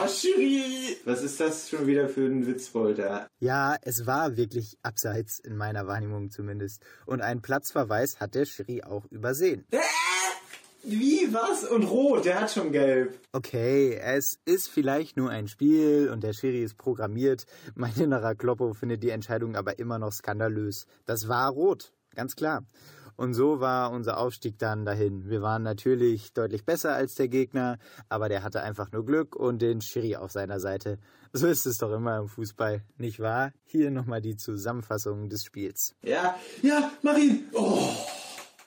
Oh, 0.06 0.08
Schiri! 0.08 0.96
Was 1.04 1.24
ist 1.24 1.40
das 1.40 1.68
schon 1.68 1.88
wieder 1.88 2.08
für 2.08 2.26
ein 2.26 2.46
Witzbolter? 2.46 3.26
Ja, 3.40 3.76
es 3.82 4.06
war 4.06 4.36
wirklich 4.36 4.78
abseits, 4.82 5.40
in 5.40 5.56
meiner 5.56 5.88
Wahrnehmung 5.88 6.30
zumindest. 6.30 6.80
Und 7.06 7.22
einen 7.22 7.42
Platzverweis 7.42 8.20
hat 8.20 8.36
der 8.36 8.44
Schiri 8.44 8.84
auch 8.84 9.04
übersehen. 9.06 9.64
Äh! 9.72 9.78
Wie, 10.84 11.34
was? 11.34 11.64
Und 11.64 11.82
rot, 11.82 12.24
der 12.24 12.42
hat 12.42 12.52
schon 12.52 12.70
gelb. 12.70 13.18
Okay, 13.32 13.96
es 13.96 14.38
ist 14.44 14.68
vielleicht 14.68 15.16
nur 15.16 15.30
ein 15.30 15.48
Spiel 15.48 16.08
und 16.12 16.22
der 16.22 16.34
Schiri 16.34 16.62
ist 16.62 16.78
programmiert. 16.78 17.44
Mein 17.74 17.96
innerer 17.96 18.36
Kloppo 18.36 18.74
findet 18.74 19.02
die 19.02 19.10
Entscheidung 19.10 19.56
aber 19.56 19.80
immer 19.80 19.98
noch 19.98 20.12
skandalös. 20.12 20.86
Das 21.06 21.26
war 21.26 21.50
rot, 21.50 21.92
ganz 22.14 22.36
klar. 22.36 22.64
Und 23.16 23.34
so 23.34 23.60
war 23.60 23.90
unser 23.92 24.18
Aufstieg 24.18 24.58
dann 24.58 24.84
dahin. 24.84 25.28
Wir 25.28 25.42
waren 25.42 25.62
natürlich 25.62 26.32
deutlich 26.32 26.64
besser 26.64 26.94
als 26.94 27.14
der 27.14 27.28
Gegner, 27.28 27.78
aber 28.08 28.28
der 28.28 28.42
hatte 28.42 28.62
einfach 28.62 28.92
nur 28.92 29.04
Glück 29.04 29.34
und 29.34 29.62
den 29.62 29.80
Schiri 29.80 30.16
auf 30.16 30.30
seiner 30.30 30.60
Seite. 30.60 30.98
So 31.32 31.46
ist 31.46 31.66
es 31.66 31.78
doch 31.78 31.92
immer 31.92 32.18
im 32.18 32.28
Fußball, 32.28 32.82
nicht 32.98 33.20
wahr? 33.20 33.52
Hier 33.64 33.90
nochmal 33.90 34.20
die 34.20 34.36
Zusammenfassung 34.36 35.28
des 35.28 35.44
Spiels. 35.44 35.94
Ja, 36.02 36.36
ja, 36.62 36.92
mach 37.02 37.16
ihn! 37.16 37.44
Oh. 37.52 37.90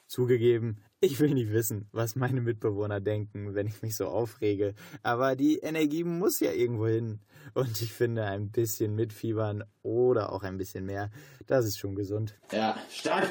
Zugegeben, 0.07 0.77
ich 1.01 1.19
will 1.19 1.33
nicht 1.33 1.53
wissen, 1.53 1.87
was 1.91 2.15
meine 2.15 2.41
Mitbewohner 2.41 2.99
denken, 2.99 3.53
wenn 3.55 3.67
ich 3.67 3.81
mich 3.81 3.95
so 3.95 4.07
aufrege. 4.07 4.73
Aber 5.03 5.35
die 5.35 5.59
Energie 5.59 6.03
muss 6.03 6.39
ja 6.39 6.51
irgendwo 6.51 6.87
hin. 6.87 7.19
Und 7.53 7.81
ich 7.81 7.93
finde, 7.93 8.25
ein 8.25 8.51
bisschen 8.51 8.95
mitfiebern 8.95 9.63
oder 9.81 10.33
auch 10.33 10.43
ein 10.43 10.57
bisschen 10.57 10.85
mehr, 10.85 11.09
das 11.47 11.65
ist 11.65 11.77
schon 11.77 11.95
gesund. 11.95 12.35
Ja, 12.51 12.77
stark. 12.91 13.29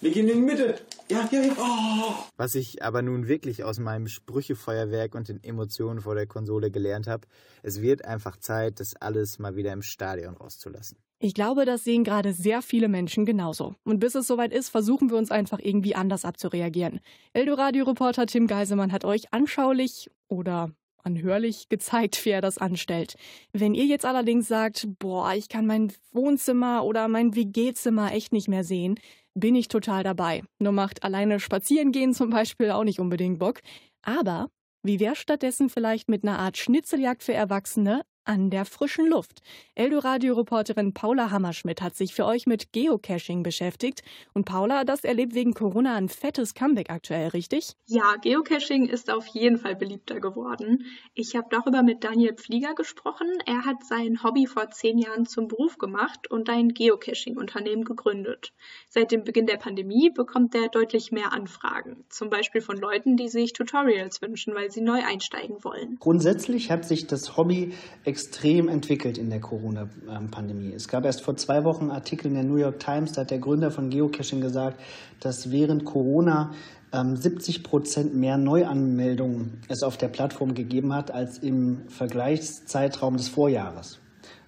Wir 0.00 0.10
gehen 0.10 0.28
in 0.28 0.36
die 0.36 0.42
Mitte. 0.42 0.76
Ja, 1.08 1.28
ja, 1.30 1.42
ja. 1.42 1.52
Oh. 1.58 2.14
Was 2.36 2.54
ich 2.54 2.82
aber 2.82 3.02
nun 3.02 3.28
wirklich 3.28 3.64
aus 3.64 3.78
meinem 3.78 4.08
Sprüchefeuerwerk 4.08 5.14
und 5.14 5.28
den 5.28 5.42
Emotionen 5.42 6.00
vor 6.00 6.14
der 6.14 6.26
Konsole 6.26 6.70
gelernt 6.70 7.06
habe, 7.06 7.26
es 7.62 7.80
wird 7.80 8.04
einfach 8.04 8.36
Zeit, 8.36 8.80
das 8.80 8.94
alles 8.96 9.38
mal 9.38 9.56
wieder 9.56 9.72
im 9.72 9.82
Stadion 9.82 10.34
rauszulassen. 10.34 10.98
Ich 11.18 11.32
glaube, 11.32 11.64
das 11.64 11.84
sehen 11.84 12.04
gerade 12.04 12.32
sehr 12.32 12.60
viele 12.60 12.88
Menschen 12.88 13.24
genauso. 13.24 13.74
Und 13.84 14.00
bis 14.00 14.14
es 14.14 14.26
soweit 14.26 14.52
ist, 14.52 14.68
versuchen 14.68 15.10
wir 15.10 15.16
uns 15.16 15.30
einfach 15.30 15.58
irgendwie 15.60 15.94
anders 15.94 16.24
abzureagieren. 16.24 17.00
Eldoradio-Reporter 17.32 18.26
Tim 18.26 18.46
Geisemann 18.46 18.92
hat 18.92 19.04
euch 19.04 19.32
anschaulich 19.32 20.10
oder 20.28 20.72
anhörlich 21.06 21.68
gezeigt, 21.68 22.22
wie 22.24 22.30
er 22.30 22.42
das 22.42 22.58
anstellt. 22.58 23.14
Wenn 23.52 23.74
ihr 23.74 23.86
jetzt 23.86 24.04
allerdings 24.04 24.48
sagt, 24.48 24.86
boah, 24.98 25.32
ich 25.34 25.48
kann 25.48 25.66
mein 25.66 25.92
Wohnzimmer 26.12 26.84
oder 26.84 27.08
mein 27.08 27.34
WG-Zimmer 27.34 28.12
echt 28.12 28.32
nicht 28.32 28.48
mehr 28.48 28.64
sehen, 28.64 28.98
bin 29.36 29.54
ich 29.54 29.68
total 29.68 30.02
dabei. 30.02 30.42
Nur 30.58 30.72
macht 30.72 31.04
alleine 31.04 31.38
spazieren 31.38 31.92
gehen 31.92 32.14
zum 32.14 32.30
Beispiel 32.30 32.70
auch 32.70 32.84
nicht 32.84 32.98
unbedingt 32.98 33.38
Bock. 33.38 33.60
Aber 34.02 34.48
wie 34.82 34.98
wäre 34.98 35.14
stattdessen 35.14 35.68
vielleicht 35.68 36.08
mit 36.08 36.24
einer 36.24 36.38
Art 36.38 36.56
Schnitzeljagd 36.56 37.22
für 37.22 37.34
Erwachsene 37.34 38.02
an 38.26 38.50
der 38.50 38.64
frischen 38.64 39.06
Luft. 39.06 39.42
Eldoradio-Reporterin 39.74 40.92
Paula 40.92 41.30
Hammerschmidt 41.30 41.80
hat 41.80 41.96
sich 41.96 42.14
für 42.14 42.26
euch 42.26 42.46
mit 42.46 42.72
Geocaching 42.72 43.42
beschäftigt. 43.42 44.02
Und 44.34 44.44
Paula, 44.44 44.84
das 44.84 45.04
erlebt 45.04 45.34
wegen 45.34 45.54
Corona 45.54 45.94
ein 45.94 46.08
fettes 46.08 46.54
Comeback 46.54 46.90
aktuell, 46.90 47.28
richtig? 47.28 47.72
Ja, 47.86 48.16
Geocaching 48.20 48.86
ist 48.86 49.10
auf 49.10 49.26
jeden 49.28 49.58
Fall 49.58 49.76
beliebter 49.76 50.20
geworden. 50.20 50.84
Ich 51.14 51.36
habe 51.36 51.46
darüber 51.50 51.82
mit 51.82 52.04
Daniel 52.04 52.34
Pflieger 52.34 52.74
gesprochen. 52.74 53.28
Er 53.46 53.64
hat 53.64 53.84
sein 53.84 54.22
Hobby 54.22 54.46
vor 54.46 54.70
zehn 54.70 54.98
Jahren 54.98 55.26
zum 55.26 55.48
Beruf 55.48 55.78
gemacht 55.78 56.30
und 56.30 56.50
ein 56.50 56.70
Geocaching-Unternehmen 56.70 57.84
gegründet. 57.84 58.52
Seit 58.88 59.12
dem 59.12 59.24
Beginn 59.24 59.46
der 59.46 59.56
Pandemie 59.56 60.10
bekommt 60.10 60.54
er 60.54 60.68
deutlich 60.68 61.12
mehr 61.12 61.32
Anfragen. 61.32 62.04
Zum 62.08 62.30
Beispiel 62.30 62.60
von 62.60 62.76
Leuten, 62.76 63.16
die 63.16 63.28
sich 63.28 63.52
Tutorials 63.52 64.20
wünschen, 64.22 64.54
weil 64.54 64.70
sie 64.70 64.80
neu 64.80 65.04
einsteigen 65.04 65.62
wollen. 65.62 65.96
Grundsätzlich 66.00 66.70
hat 66.70 66.84
sich 66.84 67.06
das 67.06 67.36
Hobby 67.36 67.72
extrem 68.16 68.70
entwickelt 68.70 69.18
in 69.18 69.28
der 69.28 69.40
Corona-Pandemie. 69.40 70.72
Es 70.72 70.88
gab 70.88 71.04
erst 71.04 71.20
vor 71.20 71.36
zwei 71.36 71.64
Wochen 71.64 71.90
Artikel 71.90 72.28
in 72.28 72.34
der 72.34 72.44
New 72.44 72.56
York 72.56 72.80
Times, 72.80 73.12
da 73.12 73.20
hat 73.20 73.30
der 73.30 73.38
Gründer 73.38 73.70
von 73.70 73.90
Geocaching 73.90 74.40
gesagt, 74.40 74.80
dass 75.20 75.50
während 75.50 75.84
Corona 75.84 76.54
70 76.92 77.56
ähm, 77.58 77.62
Prozent 77.62 78.14
mehr 78.14 78.38
Neuanmeldungen 78.38 79.60
es 79.68 79.82
auf 79.82 79.98
der 79.98 80.08
Plattform 80.08 80.54
gegeben 80.54 80.94
hat 80.94 81.10
als 81.10 81.36
im 81.40 81.88
Vergleichszeitraum 81.88 83.18
des 83.18 83.28
Vorjahres. 83.28 83.98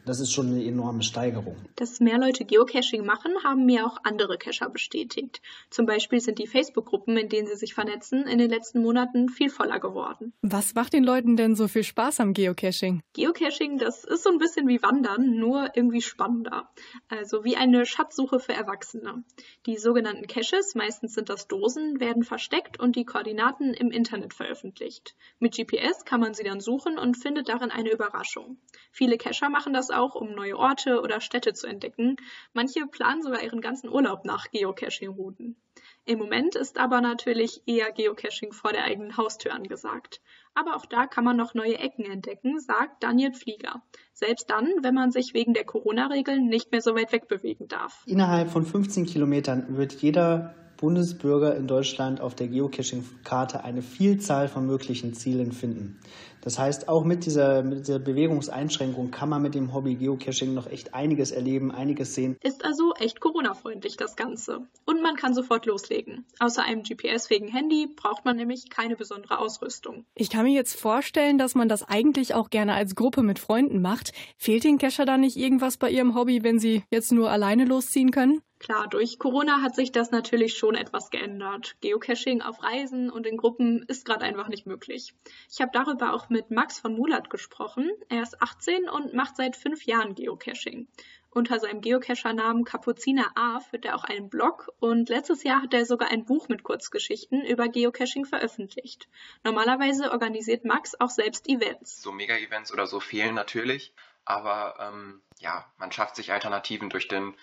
Das 0.09 0.21
ist 0.21 0.33
schon 0.33 0.47
eine 0.47 0.65
enorme 0.65 1.03
Steigerung. 1.03 1.55
Dass 1.77 2.01
mehr 2.01 2.17
Leute 2.17 2.47
Geocaching 2.47 3.05
machen, 3.05 3.31
haben 3.45 3.67
mir 3.67 3.85
auch 3.85 3.99
andere 4.05 4.39
Cacher 4.39 4.71
bestätigt. 4.71 5.43
Zum 5.69 5.85
Beispiel 5.85 6.19
sind 6.19 6.39
die 6.39 6.47
Facebook-Gruppen, 6.47 7.19
in 7.19 7.29
denen 7.29 7.47
sie 7.47 7.57
sich 7.57 7.75
vernetzen, 7.75 8.27
in 8.27 8.39
den 8.39 8.49
letzten 8.49 8.81
Monaten 8.81 9.29
viel 9.29 9.51
voller 9.51 9.79
geworden. 9.81 10.33
Was 10.41 10.73
macht 10.73 10.95
den 10.95 11.05
Leuten 11.05 11.37
denn 11.37 11.55
so 11.55 11.69
viel 11.69 11.85
Spaß 11.85 12.21
am 12.21 12.33
Geocaching? 12.33 13.03
Geocaching, 13.13 13.77
das 13.77 14.05
ist 14.05 14.23
so 14.23 14.31
ein 14.31 14.39
bisschen 14.39 14.67
wie 14.67 14.83
Wandern, 14.83 15.37
nur 15.37 15.73
irgendwie 15.75 16.01
spannender. 16.01 16.71
Also 17.09 17.45
wie 17.45 17.57
eine 17.57 17.85
Schatzsuche 17.85 18.41
für 18.41 18.55
Erwachsene. 18.55 19.25
Die 19.67 19.77
sogenannten 19.77 20.27
Caches, 20.27 20.75
meistens 20.75 21.13
sind 21.13 21.29
das 21.29 21.49
Dosen, 21.49 22.01
werden 22.01 22.23
versteckt 22.23 22.81
und 22.81 22.97
die 22.97 23.05
Koordinaten 23.05 23.75
im 23.75 23.91
Internet 23.91 24.33
veröffentlicht. 24.33 25.17
Mit 25.39 25.55
GPS 25.55 26.07
kann 26.07 26.21
man 26.21 26.33
sie 26.33 26.45
dann 26.45 26.61
suchen 26.61 26.99
und 26.99 27.19
findet 27.19 27.51
darin 27.51 27.71
eine 27.71 27.93
Überraschung. 27.93 28.57
Viele 28.91 29.19
Cacher 29.19 29.51
machen 29.51 29.75
das 29.75 29.91
auch, 29.91 29.98
um 30.15 30.33
neue 30.33 30.57
Orte 30.57 31.01
oder 31.01 31.21
Städte 31.21 31.53
zu 31.55 31.67
entdecken. 31.67 32.17
Manche 32.53 32.87
planen 32.87 33.23
sogar 33.23 33.43
ihren 33.43 33.61
ganzen 33.61 33.89
Urlaub 33.89 34.25
nach 34.25 34.51
Geocaching-Routen. 34.51 35.57
Im 36.05 36.19
Moment 36.19 36.55
ist 36.55 36.79
aber 36.79 37.01
natürlich 37.01 37.63
eher 37.67 37.93
Geocaching 37.93 38.53
vor 38.53 38.73
der 38.73 38.85
eigenen 38.85 39.17
Haustür 39.17 39.53
angesagt. 39.53 40.21
Aber 40.55 40.75
auch 40.75 40.87
da 40.87 41.07
kann 41.07 41.23
man 41.23 41.37
noch 41.37 41.55
neue 41.55 41.79
Ecken 41.79 42.05
entdecken, 42.05 42.59
sagt 42.61 43.03
Daniel 43.03 43.33
Flieger. 43.33 43.83
Selbst 44.13 44.49
dann, 44.51 44.67
wenn 44.83 44.95
man 44.95 45.13
sich 45.13 45.35
wegen 45.35 45.55
der 45.55 45.65
Corona-Regeln 45.65 46.47
nicht 46.47 46.73
mehr 46.73 46.81
so 46.81 46.95
weit 46.95 47.13
wegbewegen 47.13 47.69
darf. 47.69 48.03
Innerhalb 48.07 48.51
von 48.51 48.65
15 48.65 49.07
Kilometern 49.07 49.77
wird 49.77 49.93
jeder 49.93 50.55
Bundesbürger 50.79 51.55
in 51.57 51.67
Deutschland 51.67 52.21
auf 52.21 52.35
der 52.35 52.49
Geocaching-Karte 52.49 53.65
eine 53.65 53.83
Vielzahl 53.83 54.49
von 54.49 54.65
möglichen 54.65 55.13
Zielen 55.13 55.53
finden. 55.53 55.99
Das 56.41 56.59
heißt, 56.59 56.89
auch 56.89 57.05
mit 57.05 57.27
dieser, 57.27 57.63
mit 57.63 57.81
dieser 57.81 57.99
Bewegungseinschränkung 57.99 59.11
kann 59.11 59.29
man 59.29 59.43
mit 59.43 59.55
dem 59.55 59.75
Hobby 59.75 59.97
Geocaching 59.97 60.55
noch 60.55 60.67
echt 60.71 60.95
einiges 60.95 61.33
erleben, 61.33 61.73
einiges 61.73 62.15
sehen. 62.15 62.37
Ist 62.43 62.65
also 62.65 62.95
echt 62.99 63.21
Corona-freundlich 63.21 63.97
das 63.97 64.17
Ganze. 64.17 64.61
Und 64.87 65.03
man 65.03 65.17
kann 65.17 65.35
sofort 65.35 65.67
loslegen. 65.67 66.25
Außer 66.39 66.63
einem 66.63 66.85
GPS-fähigen 66.85 67.49
Handy 67.49 67.89
braucht 67.95 68.25
man 68.25 68.37
nämlich 68.37 68.71
keine 68.71 68.97
besondere 68.97 69.41
Ausrüstung. 69.41 70.05
Ich 70.15 70.31
kann 70.31 70.45
mir 70.45 70.55
jetzt 70.55 70.79
vorstellen, 70.79 71.39
dass 71.39 71.55
man 71.55 71.69
das 71.69 71.83
eigentlich 71.83 72.35
auch 72.35 72.51
gerne 72.51 72.75
als 72.75 72.95
Gruppe 72.95 73.23
mit 73.23 73.41
Freunden 73.41 73.83
macht. 73.83 74.13
Fehlt 74.37 74.65
den 74.65 74.79
Cacher 74.79 75.05
da 75.05 75.19
nicht 75.19 75.37
irgendwas 75.37 75.77
bei 75.77 75.91
ihrem 75.91 76.15
Hobby, 76.15 76.45
wenn 76.45 76.61
sie 76.61 76.85
jetzt 76.91 77.13
nur 77.13 77.31
alleine 77.31 77.65
losziehen 77.65 78.13
können? 78.13 78.43
Klar, 78.59 78.89
durch 78.89 79.19
Corona 79.19 79.63
hat 79.63 79.77
sich 79.77 79.93
das 79.93 80.11
natürlich 80.11 80.59
schon 80.59 80.75
etwas 80.75 81.11
geändert. 81.11 81.77
Geocaching 81.81 82.43
auf 82.43 82.63
Reisen 82.63 83.09
und 83.09 83.27
in 83.27 83.37
Gruppen 83.37 83.85
ist 83.85 84.05
gerade 84.05 84.25
einfach 84.25 84.49
nicht 84.49 84.67
möglich. 84.67 85.15
Ich 85.51 85.61
habe 85.61 85.71
darüber 85.73 86.13
auch 86.13 86.29
mit 86.29 86.51
Max 86.51 86.81
von 86.81 86.95
Mulat 86.95 87.31
gesprochen. 87.31 87.91
Er 88.09 88.23
ist 88.23 88.43
18 88.43 88.89
und 88.89 89.15
macht 89.15 89.37
seit 89.37 89.55
fünf 89.55 89.85
Jahren 89.85 90.15
Geocaching. 90.15 90.89
Unter 91.31 91.61
seinem 91.61 91.83
Geocacher-Namen 91.83 92.65
Kapuziner 92.65 93.31
A 93.37 93.61
führt 93.61 93.85
er 93.85 93.95
auch 93.95 94.05
einen 94.05 94.29
Blog 94.29 94.71
und 94.81 95.09
letztes 95.09 95.45
Jahr 95.45 95.63
hat 95.63 95.75
er 95.75 95.85
sogar 95.85 96.11
ein 96.11 96.25
Buch 96.25 96.49
mit 96.49 96.63
Kurzgeschichten 96.63 97.45
über 97.45 97.69
Geocaching 97.69 98.25
veröffentlicht. 98.25 99.09
Normalerweise 99.45 100.11
organisiert 100.11 100.65
Max 100.65 100.99
auch 100.99 101.11
selbst 101.11 101.49
Events. 101.49 102.03
So 102.03 102.13
Mega-Events 102.13 102.73
oder 102.73 102.87
so 102.87 102.99
fehlen 102.99 103.35
natürlich, 103.35 103.93
aber 104.25 104.77
ähm, 104.81 105.23
ja, 105.39 105.71
man 105.77 105.93
schafft 105.93 106.17
sich 106.17 106.33
Alternativen 106.33 106.89
durch 106.89 107.09
den 107.09 107.35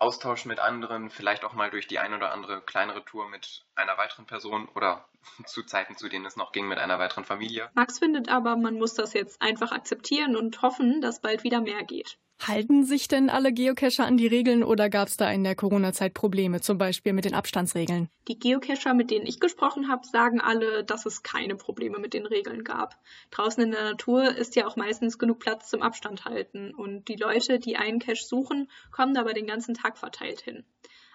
Austausch 0.00 0.44
mit 0.46 0.58
anderen, 0.58 1.10
vielleicht 1.10 1.44
auch 1.44 1.52
mal 1.52 1.70
durch 1.70 1.86
die 1.86 1.98
ein 1.98 2.14
oder 2.14 2.32
andere 2.32 2.62
kleinere 2.62 3.04
Tour 3.04 3.28
mit 3.28 3.64
einer 3.74 3.98
weiteren 3.98 4.26
Person 4.26 4.68
oder 4.74 5.04
zu 5.46 5.62
Zeiten, 5.62 5.96
zu 5.96 6.08
denen 6.08 6.26
es 6.26 6.36
noch 6.36 6.52
ging, 6.52 6.68
mit 6.68 6.78
einer 6.78 6.98
weiteren 6.98 7.24
Familie. 7.24 7.70
Max 7.74 7.98
findet 7.98 8.28
aber, 8.28 8.56
man 8.56 8.74
muss 8.74 8.94
das 8.94 9.12
jetzt 9.12 9.40
einfach 9.42 9.72
akzeptieren 9.72 10.36
und 10.36 10.62
hoffen, 10.62 11.00
dass 11.00 11.20
bald 11.20 11.44
wieder 11.44 11.60
mehr 11.60 11.84
geht. 11.84 12.18
Halten 12.46 12.84
sich 12.84 13.06
denn 13.06 13.28
alle 13.28 13.52
Geocacher 13.52 14.06
an 14.06 14.16
die 14.16 14.26
Regeln 14.26 14.64
oder 14.64 14.88
gab 14.88 15.08
es 15.08 15.18
da 15.18 15.30
in 15.30 15.44
der 15.44 15.54
Corona-Zeit 15.54 16.14
Probleme, 16.14 16.62
zum 16.62 16.78
Beispiel 16.78 17.12
mit 17.12 17.26
den 17.26 17.34
Abstandsregeln? 17.34 18.08
Die 18.28 18.38
Geocacher, 18.38 18.94
mit 18.94 19.10
denen 19.10 19.26
ich 19.26 19.40
gesprochen 19.40 19.88
habe, 19.88 20.06
sagen 20.06 20.40
alle, 20.40 20.82
dass 20.82 21.04
es 21.04 21.22
keine 21.22 21.54
Probleme 21.56 21.98
mit 21.98 22.14
den 22.14 22.24
Regeln 22.24 22.64
gab. 22.64 22.96
Draußen 23.30 23.62
in 23.62 23.72
der 23.72 23.84
Natur 23.84 24.34
ist 24.34 24.56
ja 24.56 24.66
auch 24.66 24.76
meistens 24.76 25.18
genug 25.18 25.38
Platz 25.38 25.68
zum 25.68 25.82
Abstand 25.82 26.24
halten 26.24 26.74
und 26.74 27.08
die 27.08 27.16
Leute, 27.16 27.58
die 27.58 27.76
einen 27.76 27.98
Cache 27.98 28.24
suchen, 28.24 28.70
kommen 28.90 29.18
aber 29.18 29.34
den 29.34 29.46
ganzen 29.46 29.74
Tag 29.74 29.98
verteilt 29.98 30.40
hin. 30.40 30.64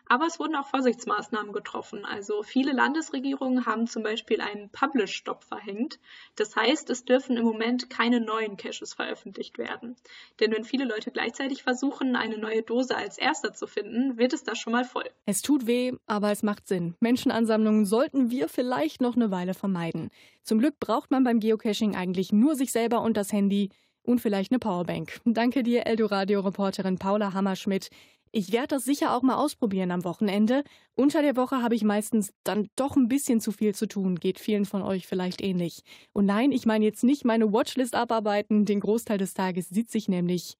Aber 0.07 0.25
es 0.27 0.39
wurden 0.39 0.55
auch 0.55 0.67
Vorsichtsmaßnahmen 0.67 1.51
getroffen. 1.51 2.05
Also 2.05 2.43
viele 2.43 2.71
Landesregierungen 2.71 3.65
haben 3.65 3.87
zum 3.87 4.03
Beispiel 4.03 4.41
einen 4.41 4.69
Publish-Stopp 4.69 5.43
verhängt. 5.43 5.99
Das 6.35 6.55
heißt, 6.55 6.89
es 6.89 7.05
dürfen 7.05 7.37
im 7.37 7.45
Moment 7.45 7.89
keine 7.89 8.19
neuen 8.19 8.57
Caches 8.57 8.93
veröffentlicht 8.93 9.57
werden. 9.57 9.95
Denn 10.39 10.51
wenn 10.51 10.63
viele 10.63 10.85
Leute 10.85 11.11
gleichzeitig 11.11 11.63
versuchen, 11.63 12.15
eine 12.15 12.37
neue 12.37 12.61
Dose 12.61 12.95
als 12.95 13.17
erster 13.17 13.53
zu 13.53 13.67
finden, 13.67 14.17
wird 14.17 14.33
es 14.33 14.43
da 14.43 14.55
schon 14.55 14.73
mal 14.73 14.85
voll. 14.85 15.09
Es 15.25 15.41
tut 15.41 15.65
weh, 15.67 15.93
aber 16.05 16.31
es 16.31 16.43
macht 16.43 16.67
Sinn. 16.67 16.95
Menschenansammlungen 16.99 17.85
sollten 17.85 18.29
wir 18.29 18.47
vielleicht 18.47 19.01
noch 19.01 19.15
eine 19.15 19.31
Weile 19.31 19.53
vermeiden. 19.53 20.09
Zum 20.43 20.59
Glück 20.59 20.79
braucht 20.79 21.11
man 21.11 21.23
beim 21.23 21.39
Geocaching 21.39 21.95
eigentlich 21.95 22.31
nur 22.31 22.55
sich 22.55 22.71
selber 22.71 23.01
und 23.01 23.17
das 23.17 23.31
Handy 23.33 23.69
und 24.03 24.21
vielleicht 24.21 24.51
eine 24.51 24.59
Powerbank. 24.59 25.19
Danke 25.25 25.63
dir, 25.63 25.87
Eldoradio-Reporterin 25.87 26.97
Paula 26.99 27.33
Hammerschmidt. 27.33 27.89
Ich 28.37 28.51
werde 28.51 28.67
das 28.67 28.83
sicher 28.83 29.15
auch 29.15 29.21
mal 29.21 29.37
ausprobieren 29.37 29.91
am 29.91 30.03
Wochenende. 30.03 30.65
Unter 30.93 31.21
der 31.21 31.37
Woche 31.37 31.63
habe 31.63 31.73
ich 31.73 31.85
meistens 31.85 32.33
dann 32.43 32.67
doch 32.75 32.97
ein 32.97 33.07
bisschen 33.07 33.39
zu 33.39 33.53
viel 33.53 33.73
zu 33.73 33.87
tun. 33.87 34.17
Geht 34.17 34.39
vielen 34.39 34.65
von 34.65 34.81
euch 34.81 35.07
vielleicht 35.07 35.41
ähnlich. 35.41 35.83
Und 36.11 36.25
nein, 36.25 36.51
ich 36.51 36.65
meine 36.65 36.83
jetzt 36.83 37.05
nicht 37.05 37.23
meine 37.23 37.53
Watchlist 37.53 37.95
abarbeiten. 37.95 38.65
Den 38.65 38.81
Großteil 38.81 39.17
des 39.17 39.35
Tages 39.35 39.69
sitze 39.69 39.97
ich 39.97 40.09
nämlich 40.09 40.57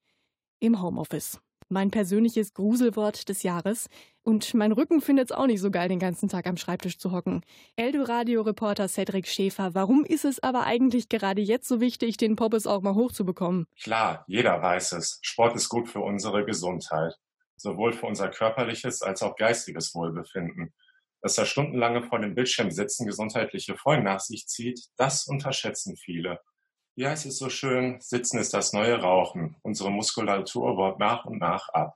im 0.62 0.82
Homeoffice. 0.82 1.42
Mein 1.68 1.92
persönliches 1.92 2.54
Gruselwort 2.54 3.28
des 3.28 3.44
Jahres. 3.44 3.88
Und 4.24 4.54
mein 4.54 4.72
Rücken 4.72 5.02
findet 5.02 5.32
es 5.32 5.36
auch 5.36 5.48
nicht 5.48 5.60
so 5.60 5.70
geil, 5.70 5.90
den 5.90 6.00
ganzen 6.00 6.30
Tag 6.30 6.48
am 6.48 6.56
Schreibtisch 6.56 6.98
zu 6.98 7.12
hocken. 7.12 7.42
Eldoradio-Reporter 7.76 8.88
Cedric 8.88 9.28
Schäfer, 9.28 9.76
warum 9.76 10.06
ist 10.06 10.24
es 10.24 10.42
aber 10.42 10.64
eigentlich 10.64 11.10
gerade 11.10 11.42
jetzt 11.42 11.68
so 11.68 11.82
wichtig, 11.82 12.16
den 12.16 12.38
Poppes 12.38 12.68
auch 12.68 12.82
mal 12.82 12.96
hochzubekommen? 12.96 13.68
Klar, 13.78 14.24
jeder 14.28 14.62
weiß 14.62 14.94
es. 14.94 15.20
Sport 15.24 15.58
ist 15.58 15.68
gut 15.68 15.90
für 15.90 16.00
unsere 16.00 16.46
Gesundheit. 16.46 17.20
Sowohl 17.58 17.94
für 17.94 18.06
unser 18.06 18.30
körperliches 18.30 19.02
als 19.02 19.24
auch 19.24 19.36
geistiges 19.36 19.96
Wohlbefinden. 19.96 20.74
Dass 21.22 21.36
das 21.36 21.48
stundenlange 21.48 22.04
vor 22.04 22.20
dem 22.20 22.36
Bildschirm 22.36 22.70
sitzen 22.72 23.08
gesundheitliche 23.08 23.76
Folgen 23.76 24.04
nach 24.04 24.20
sich 24.20 24.48
zieht, 24.48 24.80
das 24.98 25.26
unterschätzen 25.26 25.98
viele. 25.98 26.40
Wie 26.96 27.08
heißt 27.08 27.26
es 27.26 27.38
so 27.38 27.50
schön, 27.50 28.00
Sitzen 28.00 28.40
ist 28.40 28.54
das 28.54 28.72
neue 28.72 29.00
Rauchen. 29.02 29.58
Unsere 29.64 29.92
Muskulatur 29.92 30.76
baut 30.76 31.00
nach 31.00 31.26
und 31.26 31.40
nach 31.40 31.68
ab. 31.70 31.96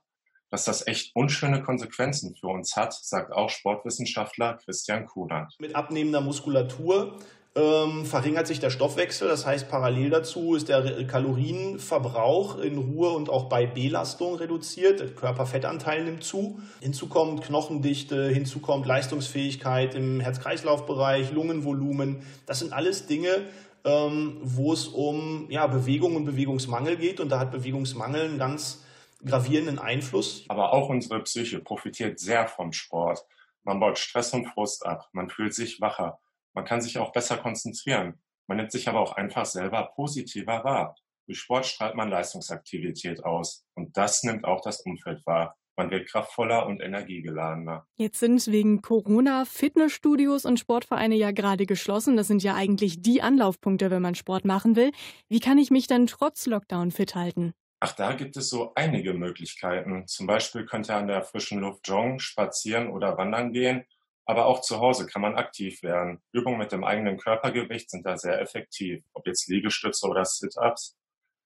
Dass 0.50 0.64
das 0.64 0.86
echt 0.86 1.14
unschöne 1.14 1.62
Konsequenzen 1.62 2.34
für 2.34 2.48
uns 2.48 2.76
hat, 2.76 2.92
sagt 2.92 3.32
auch 3.32 3.50
Sportwissenschaftler 3.50 4.58
Christian 4.64 5.06
Kunert. 5.06 5.54
Mit 5.60 5.76
abnehmender 5.76 6.20
Muskulatur 6.20 7.16
ähm, 7.56 8.04
verringert 8.04 8.46
sich 8.46 8.60
der 8.60 8.70
Stoffwechsel. 8.70 9.28
Das 9.28 9.44
heißt, 9.44 9.68
parallel 9.68 10.10
dazu 10.10 10.54
ist 10.54 10.68
der 10.68 11.04
Kalorienverbrauch 11.06 12.58
in 12.58 12.78
Ruhe 12.78 13.10
und 13.10 13.28
auch 13.28 13.48
bei 13.48 13.66
Belastung 13.66 14.36
reduziert. 14.36 15.00
Der 15.00 15.08
Körperfettanteil 15.08 16.04
nimmt 16.04 16.22
zu. 16.22 16.60
Hinzu 16.80 17.08
kommt 17.08 17.42
Knochendichte, 17.42 18.28
hinzu 18.28 18.60
kommt 18.60 18.86
Leistungsfähigkeit 18.86 19.96
im 19.96 20.20
Herz-Kreislauf-Bereich, 20.20 21.32
Lungenvolumen. 21.32 22.22
Das 22.46 22.60
sind 22.60 22.72
alles 22.72 23.06
Dinge, 23.06 23.46
ähm, 23.84 24.36
wo 24.42 24.72
es 24.72 24.86
um 24.86 25.46
ja, 25.50 25.66
Bewegung 25.66 26.14
und 26.14 26.26
Bewegungsmangel 26.26 26.96
geht. 26.96 27.18
Und 27.18 27.30
da 27.30 27.40
hat 27.40 27.50
Bewegungsmangel 27.50 28.22
einen 28.22 28.38
ganz 28.38 28.84
gravierenden 29.24 29.78
Einfluss. 29.78 30.44
Aber 30.48 30.72
auch 30.72 30.88
unsere 30.88 31.22
Psyche 31.22 31.60
profitiert 31.60 32.18
sehr 32.18 32.46
vom 32.48 32.72
Sport. 32.72 33.24
Man 33.62 33.80
baut 33.80 33.98
Stress 33.98 34.32
und 34.32 34.46
Frust 34.46 34.86
ab, 34.86 35.08
man 35.12 35.28
fühlt 35.28 35.54
sich 35.54 35.80
wacher, 35.80 36.18
man 36.54 36.64
kann 36.64 36.80
sich 36.80 36.98
auch 36.98 37.12
besser 37.12 37.36
konzentrieren. 37.36 38.20
Man 38.46 38.56
nimmt 38.56 38.72
sich 38.72 38.88
aber 38.88 39.00
auch 39.00 39.12
einfach 39.12 39.46
selber 39.46 39.92
positiver 39.94 40.64
wahr. 40.64 40.96
Durch 41.26 41.38
Sport 41.38 41.66
strahlt 41.66 41.94
man 41.94 42.10
Leistungsaktivität 42.10 43.24
aus. 43.24 43.64
Und 43.74 43.96
das 43.96 44.24
nimmt 44.24 44.44
auch 44.44 44.60
das 44.60 44.80
Umfeld 44.80 45.24
wahr. 45.24 45.56
Man 45.76 45.90
wird 45.92 46.08
kraftvoller 46.08 46.66
und 46.66 46.80
energiegeladener. 46.80 47.86
Jetzt 47.94 48.18
sind 48.18 48.44
wegen 48.48 48.82
Corona 48.82 49.44
Fitnessstudios 49.44 50.44
und 50.44 50.58
Sportvereine 50.58 51.14
ja 51.14 51.30
gerade 51.30 51.64
geschlossen. 51.64 52.16
Das 52.16 52.26
sind 52.26 52.42
ja 52.42 52.54
eigentlich 52.56 53.00
die 53.00 53.22
Anlaufpunkte, 53.22 53.90
wenn 53.90 54.02
man 54.02 54.16
Sport 54.16 54.44
machen 54.44 54.74
will. 54.74 54.90
Wie 55.28 55.40
kann 55.40 55.56
ich 55.56 55.70
mich 55.70 55.86
dann 55.86 56.08
trotz 56.08 56.46
Lockdown 56.46 56.90
fit 56.90 57.14
halten? 57.14 57.54
Ach, 57.82 57.92
da 57.92 58.12
gibt 58.12 58.36
es 58.36 58.50
so 58.50 58.72
einige 58.74 59.14
Möglichkeiten. 59.14 60.06
Zum 60.06 60.26
Beispiel 60.26 60.66
könnt 60.66 60.90
ihr 60.90 60.96
an 60.96 61.08
der 61.08 61.22
frischen 61.22 61.60
Luft 61.60 61.88
joggen, 61.88 62.20
spazieren 62.20 62.90
oder 62.90 63.16
wandern 63.16 63.52
gehen. 63.52 63.86
Aber 64.26 64.44
auch 64.44 64.60
zu 64.60 64.80
Hause 64.80 65.06
kann 65.06 65.22
man 65.22 65.36
aktiv 65.36 65.82
werden. 65.82 66.22
Übungen 66.30 66.58
mit 66.58 66.72
dem 66.72 66.84
eigenen 66.84 67.16
Körpergewicht 67.16 67.90
sind 67.90 68.04
da 68.04 68.18
sehr 68.18 68.38
effektiv. 68.38 69.02
Ob 69.14 69.26
jetzt 69.26 69.48
Liegestütze 69.48 70.06
oder 70.06 70.26
Sit-ups. 70.26 70.98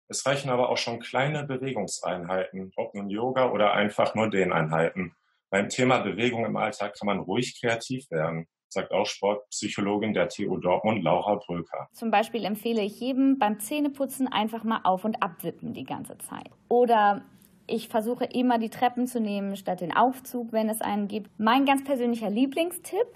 Es 0.08 0.26
reichen 0.26 0.50
aber 0.50 0.70
auch 0.70 0.76
schon 0.76 1.00
kleine 1.00 1.44
Bewegungseinheiten, 1.44 2.72
ob 2.76 2.94
nun 2.94 3.10
Yoga 3.10 3.50
oder 3.50 3.72
einfach 3.72 4.16
nur 4.16 4.28
Dehneinheiten. 4.28 5.14
Beim 5.50 5.68
Thema 5.68 6.00
Bewegung 6.00 6.44
im 6.44 6.56
Alltag 6.56 6.98
kann 6.98 7.06
man 7.06 7.20
ruhig 7.20 7.60
kreativ 7.60 8.10
werden, 8.10 8.48
sagt 8.74 8.92
auch 8.92 9.06
Sportpsychologin 9.06 10.12
der 10.12 10.28
TU 10.28 10.58
Dortmund 10.58 11.02
Laura 11.02 11.36
Bröker. 11.36 11.88
Zum 11.92 12.10
Beispiel 12.10 12.44
empfehle 12.44 12.82
ich 12.82 13.00
jedem 13.00 13.38
beim 13.38 13.58
Zähneputzen 13.58 14.28
einfach 14.28 14.64
mal 14.64 14.80
auf 14.84 15.04
und 15.04 15.22
abwippen 15.22 15.72
die 15.72 15.84
ganze 15.84 16.18
Zeit. 16.18 16.50
Oder 16.68 17.22
ich 17.66 17.88
versuche 17.88 18.24
immer 18.26 18.58
die 18.58 18.68
Treppen 18.68 19.06
zu 19.06 19.20
nehmen 19.20 19.56
statt 19.56 19.80
den 19.80 19.96
Aufzug, 19.96 20.52
wenn 20.52 20.68
es 20.68 20.80
einen 20.80 21.08
gibt. 21.08 21.30
Mein 21.38 21.64
ganz 21.64 21.82
persönlicher 21.82 22.28
Lieblingstipp 22.28 23.06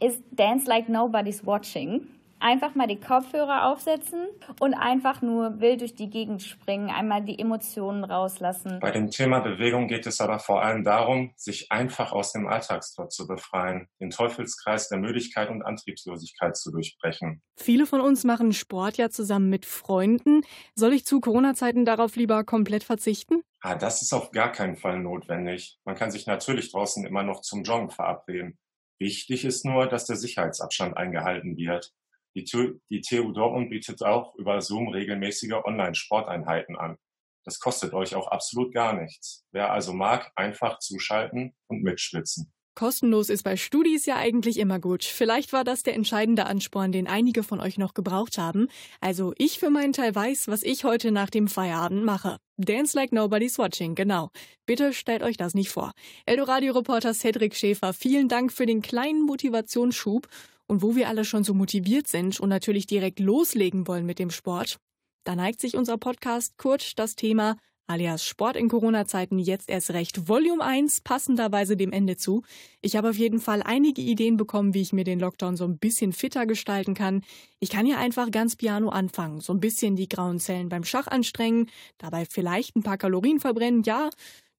ist 0.00 0.22
Dance 0.30 0.68
Like 0.68 0.88
Nobody's 0.88 1.44
Watching 1.44 2.06
einfach 2.42 2.74
mal 2.74 2.86
die 2.86 3.00
Kopfhörer 3.00 3.66
aufsetzen 3.70 4.26
und 4.60 4.74
einfach 4.74 5.22
nur 5.22 5.60
wild 5.60 5.80
durch 5.80 5.94
die 5.94 6.10
Gegend 6.10 6.42
springen, 6.42 6.90
einmal 6.90 7.22
die 7.24 7.38
Emotionen 7.38 8.04
rauslassen. 8.04 8.78
Bei 8.80 8.90
dem 8.90 9.10
Thema 9.10 9.40
Bewegung 9.40 9.86
geht 9.86 10.06
es 10.06 10.20
aber 10.20 10.38
vor 10.38 10.62
allem 10.62 10.84
darum, 10.84 11.32
sich 11.36 11.70
einfach 11.70 12.12
aus 12.12 12.32
dem 12.32 12.46
Alltagstrott 12.46 13.12
zu 13.12 13.26
befreien, 13.26 13.88
den 14.00 14.10
Teufelskreis 14.10 14.88
der 14.88 14.98
Müdigkeit 14.98 15.48
und 15.48 15.62
Antriebslosigkeit 15.62 16.56
zu 16.56 16.70
durchbrechen. 16.72 17.42
Viele 17.56 17.86
von 17.86 18.00
uns 18.00 18.24
machen 18.24 18.52
Sport 18.52 18.96
ja 18.96 19.10
zusammen 19.10 19.48
mit 19.48 19.64
Freunden. 19.64 20.42
Soll 20.74 20.92
ich 20.92 21.06
zu 21.06 21.20
Corona-Zeiten 21.20 21.84
darauf 21.84 22.16
lieber 22.16 22.44
komplett 22.44 22.84
verzichten? 22.84 23.42
Ah, 23.60 23.76
das 23.76 24.02
ist 24.02 24.12
auf 24.12 24.32
gar 24.32 24.50
keinen 24.50 24.76
Fall 24.76 24.98
notwendig. 24.98 25.78
Man 25.84 25.94
kann 25.94 26.10
sich 26.10 26.26
natürlich 26.26 26.72
draußen 26.72 27.06
immer 27.06 27.22
noch 27.22 27.42
zum 27.42 27.62
Joggen 27.62 27.90
verabreden. 27.90 28.58
Wichtig 28.98 29.44
ist 29.44 29.64
nur, 29.64 29.86
dass 29.86 30.06
der 30.06 30.16
Sicherheitsabstand 30.16 30.96
eingehalten 30.96 31.56
wird. 31.56 31.92
Die, 32.34 32.44
die 32.90 33.00
TU 33.00 33.32
Dortmund 33.32 33.70
bietet 33.70 34.02
auch 34.02 34.34
über 34.36 34.60
Zoom 34.60 34.88
regelmäßige 34.88 35.64
Online-Sporteinheiten 35.64 36.76
an. 36.76 36.96
Das 37.44 37.58
kostet 37.58 37.92
euch 37.92 38.14
auch 38.14 38.28
absolut 38.28 38.72
gar 38.72 38.92
nichts. 38.94 39.44
Wer 39.50 39.72
also 39.72 39.92
mag, 39.92 40.30
einfach 40.36 40.78
zuschalten 40.78 41.54
und 41.66 41.82
mitschwitzen. 41.82 42.52
Kostenlos 42.74 43.28
ist 43.28 43.42
bei 43.42 43.58
Studis 43.58 44.06
ja 44.06 44.16
eigentlich 44.16 44.58
immer 44.58 44.78
gut. 44.78 45.04
Vielleicht 45.04 45.52
war 45.52 45.62
das 45.62 45.82
der 45.82 45.94
entscheidende 45.94 46.46
Ansporn, 46.46 46.90
den 46.90 47.06
einige 47.06 47.42
von 47.42 47.60
euch 47.60 47.76
noch 47.76 47.92
gebraucht 47.92 48.38
haben. 48.38 48.68
Also 49.00 49.34
ich 49.36 49.58
für 49.58 49.68
meinen 49.68 49.92
Teil 49.92 50.14
weiß, 50.14 50.48
was 50.48 50.62
ich 50.62 50.84
heute 50.84 51.12
nach 51.12 51.28
dem 51.28 51.48
Feierabend 51.48 52.02
mache. 52.02 52.38
Dance 52.56 52.96
like 52.96 53.12
nobody's 53.12 53.58
watching, 53.58 53.94
genau. 53.94 54.30
Bitte 54.64 54.94
stellt 54.94 55.22
euch 55.22 55.36
das 55.36 55.52
nicht 55.52 55.68
vor. 55.68 55.92
Eldoradio-Reporter 56.24 57.12
Cedric 57.12 57.54
Schäfer, 57.56 57.92
vielen 57.92 58.28
Dank 58.28 58.52
für 58.52 58.64
den 58.64 58.80
kleinen 58.80 59.22
Motivationsschub 59.26 60.26
und 60.72 60.80
wo 60.80 60.96
wir 60.96 61.10
alle 61.10 61.26
schon 61.26 61.44
so 61.44 61.52
motiviert 61.52 62.08
sind 62.08 62.40
und 62.40 62.48
natürlich 62.48 62.86
direkt 62.86 63.20
loslegen 63.20 63.86
wollen 63.86 64.06
mit 64.06 64.18
dem 64.18 64.30
Sport, 64.30 64.78
da 65.24 65.36
neigt 65.36 65.60
sich 65.60 65.76
unser 65.76 65.98
Podcast 65.98 66.56
Kurt 66.56 66.98
das 66.98 67.14
Thema 67.14 67.58
alias 67.86 68.24
Sport 68.24 68.56
in 68.56 68.70
Corona-Zeiten 68.70 69.38
jetzt 69.38 69.68
erst 69.68 69.90
recht 69.90 70.28
Volume 70.28 70.64
1 70.64 71.02
passenderweise 71.02 71.76
dem 71.76 71.92
Ende 71.92 72.16
zu. 72.16 72.42
Ich 72.80 72.96
habe 72.96 73.10
auf 73.10 73.18
jeden 73.18 73.38
Fall 73.38 73.62
einige 73.62 74.00
Ideen 74.00 74.38
bekommen, 74.38 74.72
wie 74.72 74.80
ich 74.80 74.94
mir 74.94 75.04
den 75.04 75.20
Lockdown 75.20 75.58
so 75.58 75.64
ein 75.64 75.76
bisschen 75.76 76.14
fitter 76.14 76.46
gestalten 76.46 76.94
kann. 76.94 77.22
Ich 77.60 77.68
kann 77.68 77.84
ja 77.84 77.98
einfach 77.98 78.30
ganz 78.30 78.56
piano 78.56 78.88
anfangen, 78.88 79.40
so 79.40 79.52
ein 79.52 79.60
bisschen 79.60 79.94
die 79.94 80.08
grauen 80.08 80.38
Zellen 80.38 80.70
beim 80.70 80.84
Schach 80.84 81.06
anstrengen, 81.06 81.68
dabei 81.98 82.24
vielleicht 82.24 82.76
ein 82.76 82.82
paar 82.82 82.96
Kalorien 82.96 83.40
verbrennen, 83.40 83.82
ja, 83.82 84.08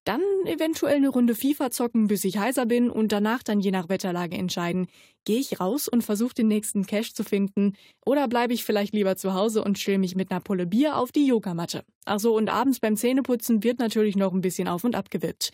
dann 0.04 0.22
eventuell 0.46 0.96
eine 0.96 1.10
Runde 1.10 1.36
FIFA 1.36 1.72
zocken, 1.72 2.08
bis 2.08 2.24
ich 2.24 2.38
heiser 2.38 2.66
bin 2.66 2.90
und 2.90 3.12
danach 3.12 3.44
dann 3.44 3.60
je 3.60 3.72
nach 3.72 3.90
Wetterlage 3.90 4.36
entscheiden, 4.36 4.88
gehe 5.26 5.40
ich 5.40 5.60
raus 5.60 5.88
und 5.88 6.04
versuche 6.04 6.34
den 6.34 6.48
nächsten 6.48 6.86
Cash 6.86 7.14
zu 7.14 7.24
finden 7.24 7.74
oder 8.06 8.28
bleibe 8.28 8.54
ich 8.54 8.64
vielleicht 8.64 8.94
lieber 8.94 9.16
zu 9.16 9.34
Hause 9.34 9.64
und 9.64 9.78
chill 9.78 9.98
mich 9.98 10.16
mit 10.16 10.32
einer 10.32 10.42
Pulle 10.42 10.66
Bier 10.66 10.98
auf 10.98 11.12
die 11.12 11.26
Yogamatte. 11.26 11.84
Achso, 12.06 12.36
und 12.36 12.50
abends 12.50 12.80
beim 12.80 12.98
Zähneputzen 12.98 13.64
wird 13.64 13.80
natürlich 13.80 14.16
noch 14.16 14.34
ein 14.34 14.42
bisschen 14.42 14.68
auf 14.68 14.84
und 14.84 14.96
ab 14.96 15.10
gewippt 15.10 15.52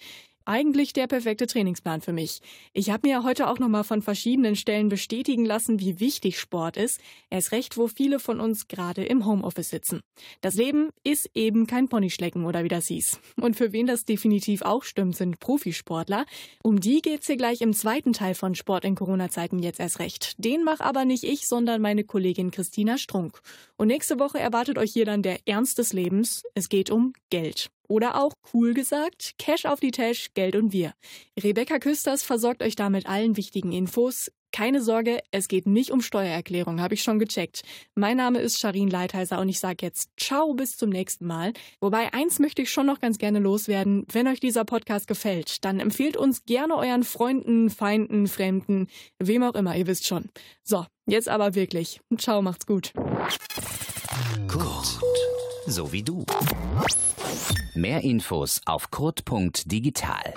eigentlich 0.49 0.93
der 0.93 1.05
perfekte 1.05 1.45
Trainingsplan 1.45 2.01
für 2.01 2.11
mich. 2.11 2.41
Ich 2.73 2.89
habe 2.89 3.07
mir 3.07 3.23
heute 3.23 3.47
auch 3.47 3.59
nochmal 3.59 3.83
von 3.83 4.01
verschiedenen 4.01 4.55
Stellen 4.55 4.89
bestätigen 4.89 5.45
lassen, 5.45 5.79
wie 5.79 5.99
wichtig 5.99 6.39
Sport 6.39 6.75
ist. 6.75 6.99
Erst 7.29 7.51
recht, 7.51 7.77
wo 7.77 7.87
viele 7.87 8.19
von 8.19 8.39
uns 8.39 8.67
gerade 8.67 9.05
im 9.05 9.27
Homeoffice 9.27 9.69
sitzen. 9.69 10.01
Das 10.41 10.55
Leben 10.55 10.89
ist 11.03 11.29
eben 11.35 11.67
kein 11.67 11.87
Ponyschlecken 11.87 12.45
oder 12.45 12.63
wie 12.63 12.67
das 12.67 12.87
hieß. 12.87 13.19
Und 13.39 13.57
für 13.57 13.71
wen 13.73 13.85
das 13.85 14.05
definitiv 14.05 14.63
auch 14.63 14.83
stimmt, 14.83 15.15
sind 15.15 15.39
Profisportler. 15.39 16.25
Um 16.63 16.79
die 16.79 17.03
geht's 17.03 17.27
hier 17.27 17.37
gleich 17.37 17.61
im 17.61 17.73
zweiten 17.73 18.13
Teil 18.13 18.33
von 18.33 18.55
Sport 18.55 18.85
in 18.85 18.95
Corona-Zeiten 18.95 19.59
jetzt 19.59 19.79
erst 19.79 19.99
recht. 19.99 20.33
Den 20.43 20.63
mach 20.63 20.79
aber 20.79 21.05
nicht 21.05 21.25
ich, 21.25 21.47
sondern 21.47 21.79
meine 21.79 22.03
Kollegin 22.03 22.49
Christina 22.49 22.97
Strunk. 22.97 23.39
Und 23.77 23.87
nächste 23.87 24.17
Woche 24.17 24.39
erwartet 24.39 24.79
euch 24.79 24.93
hier 24.93 25.05
dann 25.05 25.21
der 25.21 25.37
Ernst 25.45 25.77
des 25.77 25.93
Lebens. 25.93 26.43
Es 26.55 26.69
geht 26.69 26.89
um 26.89 27.13
Geld. 27.29 27.69
Oder 27.89 28.21
auch 28.21 28.33
cool 28.53 28.73
gesagt, 28.73 29.33
Cash 29.39 29.65
auf 29.65 29.79
die 29.79 29.91
Tash, 29.91 30.29
Geld 30.35 30.55
und 30.55 30.71
wir. 30.71 30.93
Rebecca 31.41 31.79
Küsters 31.79 32.21
versorgt 32.21 32.61
euch 32.61 32.75
damit 32.75 33.07
allen 33.07 33.35
wichtigen 33.35 33.71
Infos. 33.71 34.31
Keine 34.51 34.81
Sorge, 34.81 35.21
es 35.31 35.47
geht 35.47 35.67
nicht 35.67 35.91
um 35.91 36.01
Steuererklärung, 36.01 36.81
habe 36.81 36.95
ich 36.95 37.03
schon 37.03 37.19
gecheckt. 37.19 37.61
Mein 37.95 38.17
Name 38.17 38.39
ist 38.39 38.59
Sharin 38.59 38.89
Leitheiser 38.89 39.39
und 39.39 39.49
ich 39.49 39.59
sage 39.59 39.77
jetzt 39.81 40.09
Ciao 40.17 40.53
bis 40.53 40.75
zum 40.75 40.89
nächsten 40.89 41.25
Mal. 41.25 41.53
Wobei 41.81 42.13
eins 42.13 42.39
möchte 42.39 42.61
ich 42.61 42.71
schon 42.71 42.87
noch 42.87 42.99
ganz 42.99 43.17
gerne 43.17 43.39
loswerden. 43.39 44.05
Wenn 44.11 44.27
euch 44.27 44.39
dieser 44.39 44.65
Podcast 44.65 45.07
gefällt, 45.07 45.63
dann 45.65 45.79
empfehlt 45.79 46.17
uns 46.17 46.45
gerne 46.45 46.75
euren 46.75 47.03
Freunden, 47.03 47.69
Feinden, 47.69 48.27
Fremden, 48.27 48.87
wem 49.19 49.43
auch 49.43 49.55
immer, 49.55 49.75
ihr 49.75 49.87
wisst 49.87 50.07
schon. 50.07 50.29
So, 50.63 50.85
jetzt 51.07 51.29
aber 51.29 51.55
wirklich. 51.55 52.01
Ciao, 52.17 52.41
macht's 52.41 52.65
gut. 52.65 52.93
Kurt, 54.47 54.99
so 55.71 55.91
wie 55.91 56.03
du. 56.03 56.25
Mehr 57.75 58.01
Infos 58.03 58.61
auf 58.65 58.91
kurt.digital. 58.91 60.33